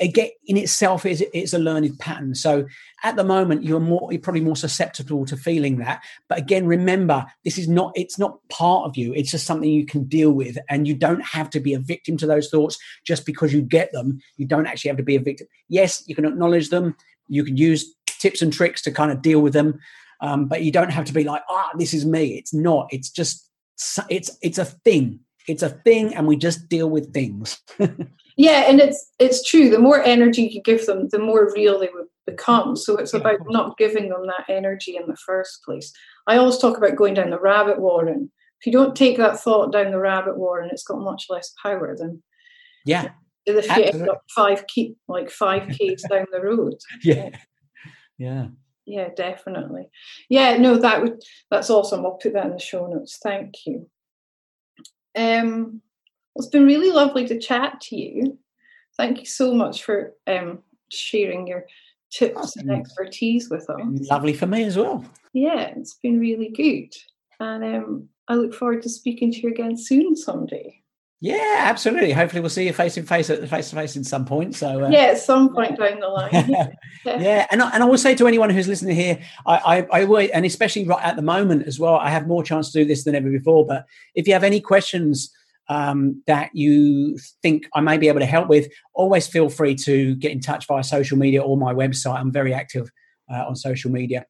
again 0.01 0.31
in 0.47 0.57
itself 0.57 1.07
is 1.07 1.25
it's 1.33 1.53
a 1.53 1.59
learned 1.59 1.99
pattern. 1.99 2.35
So 2.35 2.67
at 3.05 3.17
the 3.17 3.25
moment 3.25 3.65
you're 3.65 3.81
more 3.81 4.09
you're 4.11 4.21
probably 4.21 4.41
more 4.41 4.57
susceptible 4.57 5.25
to 5.27 5.37
feeling 5.37 5.79
that. 5.79 6.03
But 6.29 6.39
again 6.39 6.67
remember 6.67 7.27
this 7.45 7.59
is 7.59 7.69
not 7.69 7.93
it's 7.95 8.19
not 8.19 8.39
part 8.49 8.87
of 8.87 8.97
you. 8.97 9.13
It's 9.15 9.31
just 9.31 9.47
something 9.47 9.71
you 9.71 9.87
can 9.87 10.05
deal 10.05 10.33
with. 10.33 10.59
And 10.69 10.89
you 10.89 10.95
don't 10.95 11.25
have 11.25 11.51
to 11.51 11.61
be 11.61 11.75
a 11.75 11.79
victim 11.79 12.17
to 12.19 12.27
those 12.27 12.49
thoughts 12.49 12.79
just 13.05 13.27
because 13.27 13.53
you 13.53 13.63
get 13.63 13.93
them. 13.93 14.21
You 14.37 14.47
don't 14.47 14.67
actually 14.67 14.89
have 14.89 14.99
to 14.99 15.03
be 15.03 15.17
a 15.17 15.21
victim. 15.21 15.47
Yes 15.69 16.03
you 16.07 16.15
can 16.15 16.25
acknowledge 16.25 16.71
them. 16.71 16.97
You 17.29 17.45
can 17.45 17.57
use 17.57 17.95
tips 18.07 18.43
and 18.43 18.53
tricks 18.53 18.83
to 18.83 18.93
kind 18.93 19.13
of 19.13 19.23
deal 19.23 19.41
with 19.41 19.53
them. 19.53 19.79
Um, 20.21 20.47
but 20.47 20.63
you 20.63 20.73
don't 20.73 20.93
have 20.93 21.05
to 21.07 21.13
be 21.13 21.25
like 21.25 21.43
ah 21.49 21.71
this 21.77 21.95
is 21.95 22.05
me. 22.05 22.37
It's 22.37 22.55
not. 22.55 22.89
It's 22.91 23.11
just 23.11 23.49
it's 24.09 24.37
it's 24.43 24.59
a 24.59 24.65
thing. 24.65 25.21
It's 25.47 25.63
a 25.63 25.69
thing 25.69 26.15
and 26.15 26.27
we 26.27 26.37
just 26.37 26.69
deal 26.69 26.91
with 26.91 27.15
things 27.15 27.61
yeah 28.37 28.65
and 28.69 28.81
it's 28.81 29.11
it's 29.19 29.49
true. 29.49 29.71
The 29.71 29.79
more 29.79 30.03
energy 30.03 30.43
you 30.43 30.63
give 30.63 30.87
them 30.87 31.09
the 31.11 31.19
more 31.19 31.53
real 31.55 31.79
they 31.79 31.91
would 31.93 32.07
become. 32.27 32.77
So 32.77 32.97
it's 32.97 33.15
about 33.15 33.39
not 33.49 33.79
giving 33.79 34.09
them 34.09 34.27
that 34.27 34.53
energy 34.53 34.97
in 34.97 35.07
the 35.07 35.17
first 35.17 35.63
place. 35.65 35.93
I 36.27 36.37
always 36.37 36.59
talk 36.59 36.77
about 36.77 36.97
going 36.97 37.15
down 37.15 37.31
the 37.31 37.41
rabbit 37.41 37.81
warren. 37.81 38.31
If 38.61 38.67
you 38.67 38.73
don't 38.73 38.97
take 38.97 39.17
that 39.19 39.39
thought 39.39 39.73
down 39.73 39.91
the 39.91 39.99
rabbit 39.99 40.37
warren 40.37 40.71
it's 40.73 40.85
got 40.85 40.99
much 41.01 41.27
less 41.29 41.53
power 41.63 41.97
than 41.97 42.23
yeah 42.85 43.11
if 43.47 43.77
you 43.77 43.85
end 43.85 44.09
up 44.09 44.23
five 44.35 44.67
keep 44.67 44.97
like 45.09 45.31
five 45.31 45.69
k's 45.69 46.05
down 46.11 46.27
the 46.33 46.41
road. 46.41 46.75
Yeah. 47.03 47.31
Yeah. 48.19 48.49
Yeah 48.87 49.09
definitely. 49.17 49.89
Yeah 50.29 50.57
no 50.57 50.77
that 50.77 51.03
would 51.03 51.23
that's 51.51 51.71
awesome. 51.71 52.05
I'll 52.05 52.13
put 52.13 52.33
that 52.33 52.47
in 52.47 52.53
the 52.53 52.59
show 52.59 52.87
notes. 52.87 53.19
Thank 53.23 53.55
you. 53.67 53.89
Um 55.15 55.83
it's 56.37 56.49
been 56.49 56.67
really 56.67 56.91
lovely 56.91 57.27
to 57.29 57.39
chat 57.39 57.81
to 57.83 57.97
you. 57.97 58.39
Thank 58.97 59.19
you 59.21 59.27
so 59.27 59.55
much 59.55 59.83
for 59.83 60.15
um, 60.27 60.61
sharing 60.91 61.47
your 61.47 61.67
tips 62.11 62.57
and 62.57 62.71
expertise 62.71 63.51
with 63.51 63.69
us. 63.69 64.11
Lovely 64.11 64.33
for 64.33 64.47
me 64.47 64.65
as 64.65 64.77
well. 64.77 65.05
Yeah, 65.33 65.73
it's 65.77 65.95
been 65.95 66.19
really 66.19 66.49
good. 66.49 66.95
And 67.41 67.65
um, 67.65 68.09
I 68.29 68.35
look 68.35 68.55
forward 68.55 68.83
to 68.83 68.89
speaking 68.89 69.33
to 69.33 69.39
you 69.39 69.49
again 69.51 69.77
soon 69.77 70.17
someday. 70.17 70.83
Yeah, 71.21 71.57
absolutely. 71.61 72.13
Hopefully, 72.13 72.41
we'll 72.41 72.51
see 72.51 72.67
you 72.67 72.75
face 72.75 72.95
to 72.95 73.03
face 73.03 73.31
at 73.31 73.49
face 73.49 73.71
to 73.71 73.77
face 73.77 73.97
at 73.97 74.05
some 74.05 74.27
point. 74.27 74.55
So 74.55 74.85
uh, 74.85 74.89
yeah, 74.91 75.07
at 75.07 75.19
some 75.19 75.53
point 75.55 75.79
down 75.79 76.01
the 76.01 76.09
line. 76.09 76.31
Yeah, 76.33 76.69
yeah. 77.07 77.47
and 77.51 77.63
I, 77.63 77.71
and 77.71 77.83
I 77.83 77.87
will 77.87 77.97
say 77.97 78.15
to 78.17 78.27
anyone 78.27 78.51
who's 78.51 78.69
listening 78.69 78.97
here, 78.97 79.19
I, 79.47 79.57
I, 79.57 80.01
I 80.01 80.05
will, 80.05 80.29
and 80.33 80.45
especially 80.45 80.87
right 80.87 81.03
at 81.03 81.17
the 81.17 81.23
moment 81.23 81.67
as 81.67 81.81
well, 81.81 81.97
I 81.97 82.11
have 82.11 82.27
more 82.27 82.43
chance 82.43 82.71
to 82.73 82.81
do 82.81 82.85
this 82.85 83.05
than 83.05 83.15
ever 83.15 83.31
before. 83.31 83.67
But 83.67 83.87
if 84.15 84.27
you 84.27 84.35
have 84.35 84.45
any 84.45 84.61
questions 84.61 85.33
um, 85.69 86.23
that 86.27 86.51
you 86.55 87.19
think 87.43 87.67
I 87.75 87.81
may 87.81 87.99
be 87.99 88.09
able 88.09 88.21
to 88.21 88.27
help 88.27 88.49
with, 88.49 88.69
always 88.95 89.27
feel 89.27 89.49
free 89.49 89.75
to 89.77 90.15
get 90.17 90.33
in 90.33 90.41
touch 90.41 90.67
via 90.67 90.85
social 90.85 91.19
media 91.19 91.43
or 91.43 91.57
my 91.57 91.75
website. 91.75 92.19
I'm 92.19 92.33
very 92.33 92.55
active 92.55 92.91
uh, 93.33 93.45
on 93.47 93.57
social 93.57 93.91
media. 93.91 94.27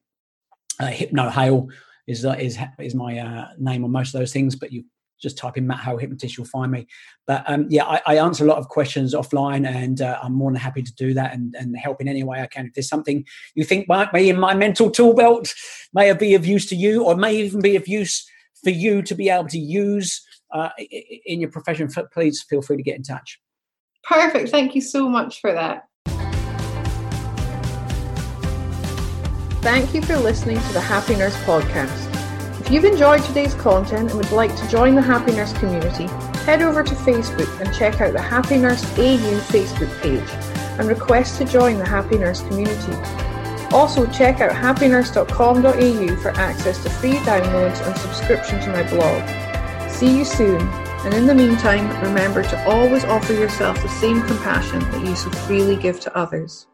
Uh, 0.79 0.87
Hypno 0.87 1.29
Hale 1.29 1.67
is 2.07 2.25
uh, 2.25 2.35
is 2.39 2.57
is 2.79 2.95
my 2.95 3.17
uh, 3.17 3.47
name 3.57 3.83
on 3.83 3.91
most 3.91 4.13
of 4.13 4.19
those 4.19 4.33
things, 4.33 4.55
but 4.55 4.71
you 4.71 4.83
just 5.21 5.37
type 5.37 5.57
in 5.57 5.65
Matt 5.65 5.79
Hale 5.79 5.97
Hypnotist, 5.97 6.37
you'll 6.37 6.45
find 6.45 6.71
me. 6.71 6.87
But 7.25 7.43
um, 7.47 7.65
yeah, 7.69 7.85
I, 7.85 8.01
I, 8.05 8.17
answer 8.17 8.43
a 8.43 8.47
lot 8.47 8.59
of 8.59 8.69
questions 8.69 9.15
offline, 9.15 9.67
and 9.67 10.01
uh, 10.01 10.19
I'm 10.21 10.33
more 10.33 10.51
than 10.51 10.59
happy 10.59 10.83
to 10.83 10.93
do 10.93 11.13
that 11.15 11.33
and, 11.33 11.55
and 11.57 11.75
help 11.75 12.01
in 12.01 12.07
any 12.07 12.23
way 12.23 12.41
I 12.41 12.47
can. 12.47 12.67
If 12.67 12.73
there's 12.73 12.87
something 12.87 13.25
you 13.55 13.63
think 13.63 13.87
might 13.87 14.13
be 14.13 14.29
in 14.29 14.39
my 14.39 14.53
mental 14.53 14.91
tool 14.91 15.13
belt, 15.13 15.53
may 15.93 16.09
it 16.09 16.19
be 16.19 16.35
of 16.35 16.45
use 16.45 16.67
to 16.67 16.75
you, 16.75 17.03
or 17.03 17.15
may 17.15 17.35
even 17.37 17.61
be 17.61 17.75
of 17.75 17.87
use 17.87 18.29
for 18.63 18.69
you 18.69 19.01
to 19.03 19.15
be 19.15 19.29
able 19.29 19.47
to 19.49 19.59
use 19.59 20.21
uh, 20.51 20.69
in 21.25 21.39
your 21.39 21.49
profession, 21.51 21.89
please 22.13 22.43
feel 22.49 22.61
free 22.61 22.77
to 22.77 22.83
get 22.83 22.95
in 22.95 23.03
touch. 23.03 23.39
Perfect. 24.03 24.49
Thank 24.49 24.75
you 24.75 24.81
so 24.81 25.09
much 25.09 25.41
for 25.41 25.51
that. 25.53 25.87
Thank 29.61 29.93
you 29.93 30.01
for 30.01 30.15
listening 30.15 30.57
to 30.57 30.73
the 30.73 30.79
Happy 30.79 31.15
Nurse 31.15 31.35
podcast. 31.43 32.13
If 32.61 32.71
you've 32.71 32.85
enjoyed 32.85 33.21
today's 33.23 33.53
content 33.55 34.11
and 34.11 34.17
would 34.17 34.31
like 34.31 34.55
to 34.55 34.67
join 34.69 34.95
the 34.95 35.01
Happy 35.01 35.33
Nurse 35.33 35.51
community, 35.53 36.07
head 36.45 36.61
over 36.61 36.83
to 36.83 36.95
Facebook 36.95 37.59
and 37.59 37.73
check 37.75 37.99
out 37.99 38.13
the 38.13 38.21
Happy 38.21 38.57
Nurse 38.57 38.83
AU 38.97 39.39
Facebook 39.49 40.01
page 40.01 40.29
and 40.79 40.87
request 40.87 41.37
to 41.39 41.45
join 41.45 41.77
the 41.77 41.85
Happy 41.85 42.17
Nurse 42.17 42.41
community. 42.41 42.93
Also, 43.71 44.05
check 44.07 44.39
out 44.39 44.51
happynurse.com.au 44.51 46.15
for 46.21 46.29
access 46.39 46.81
to 46.83 46.89
free 46.89 47.15
downloads 47.15 47.85
and 47.85 47.97
subscription 47.97 48.61
to 48.61 48.69
my 48.69 48.83
blog. 48.89 49.46
See 49.97 50.15
you 50.15 50.25
soon, 50.25 50.61
and 50.61 51.13
in 51.15 51.25
the 51.25 51.33
meantime, 51.33 51.89
remember 52.03 52.43
to 52.43 52.69
always 52.69 53.03
offer 53.03 53.33
yourself 53.33 53.81
the 53.81 53.89
same 53.89 54.21
compassion 54.27 54.79
that 54.91 55.03
you 55.03 55.15
so 55.15 55.31
freely 55.31 55.75
give 55.75 55.99
to 56.01 56.15
others. 56.15 56.67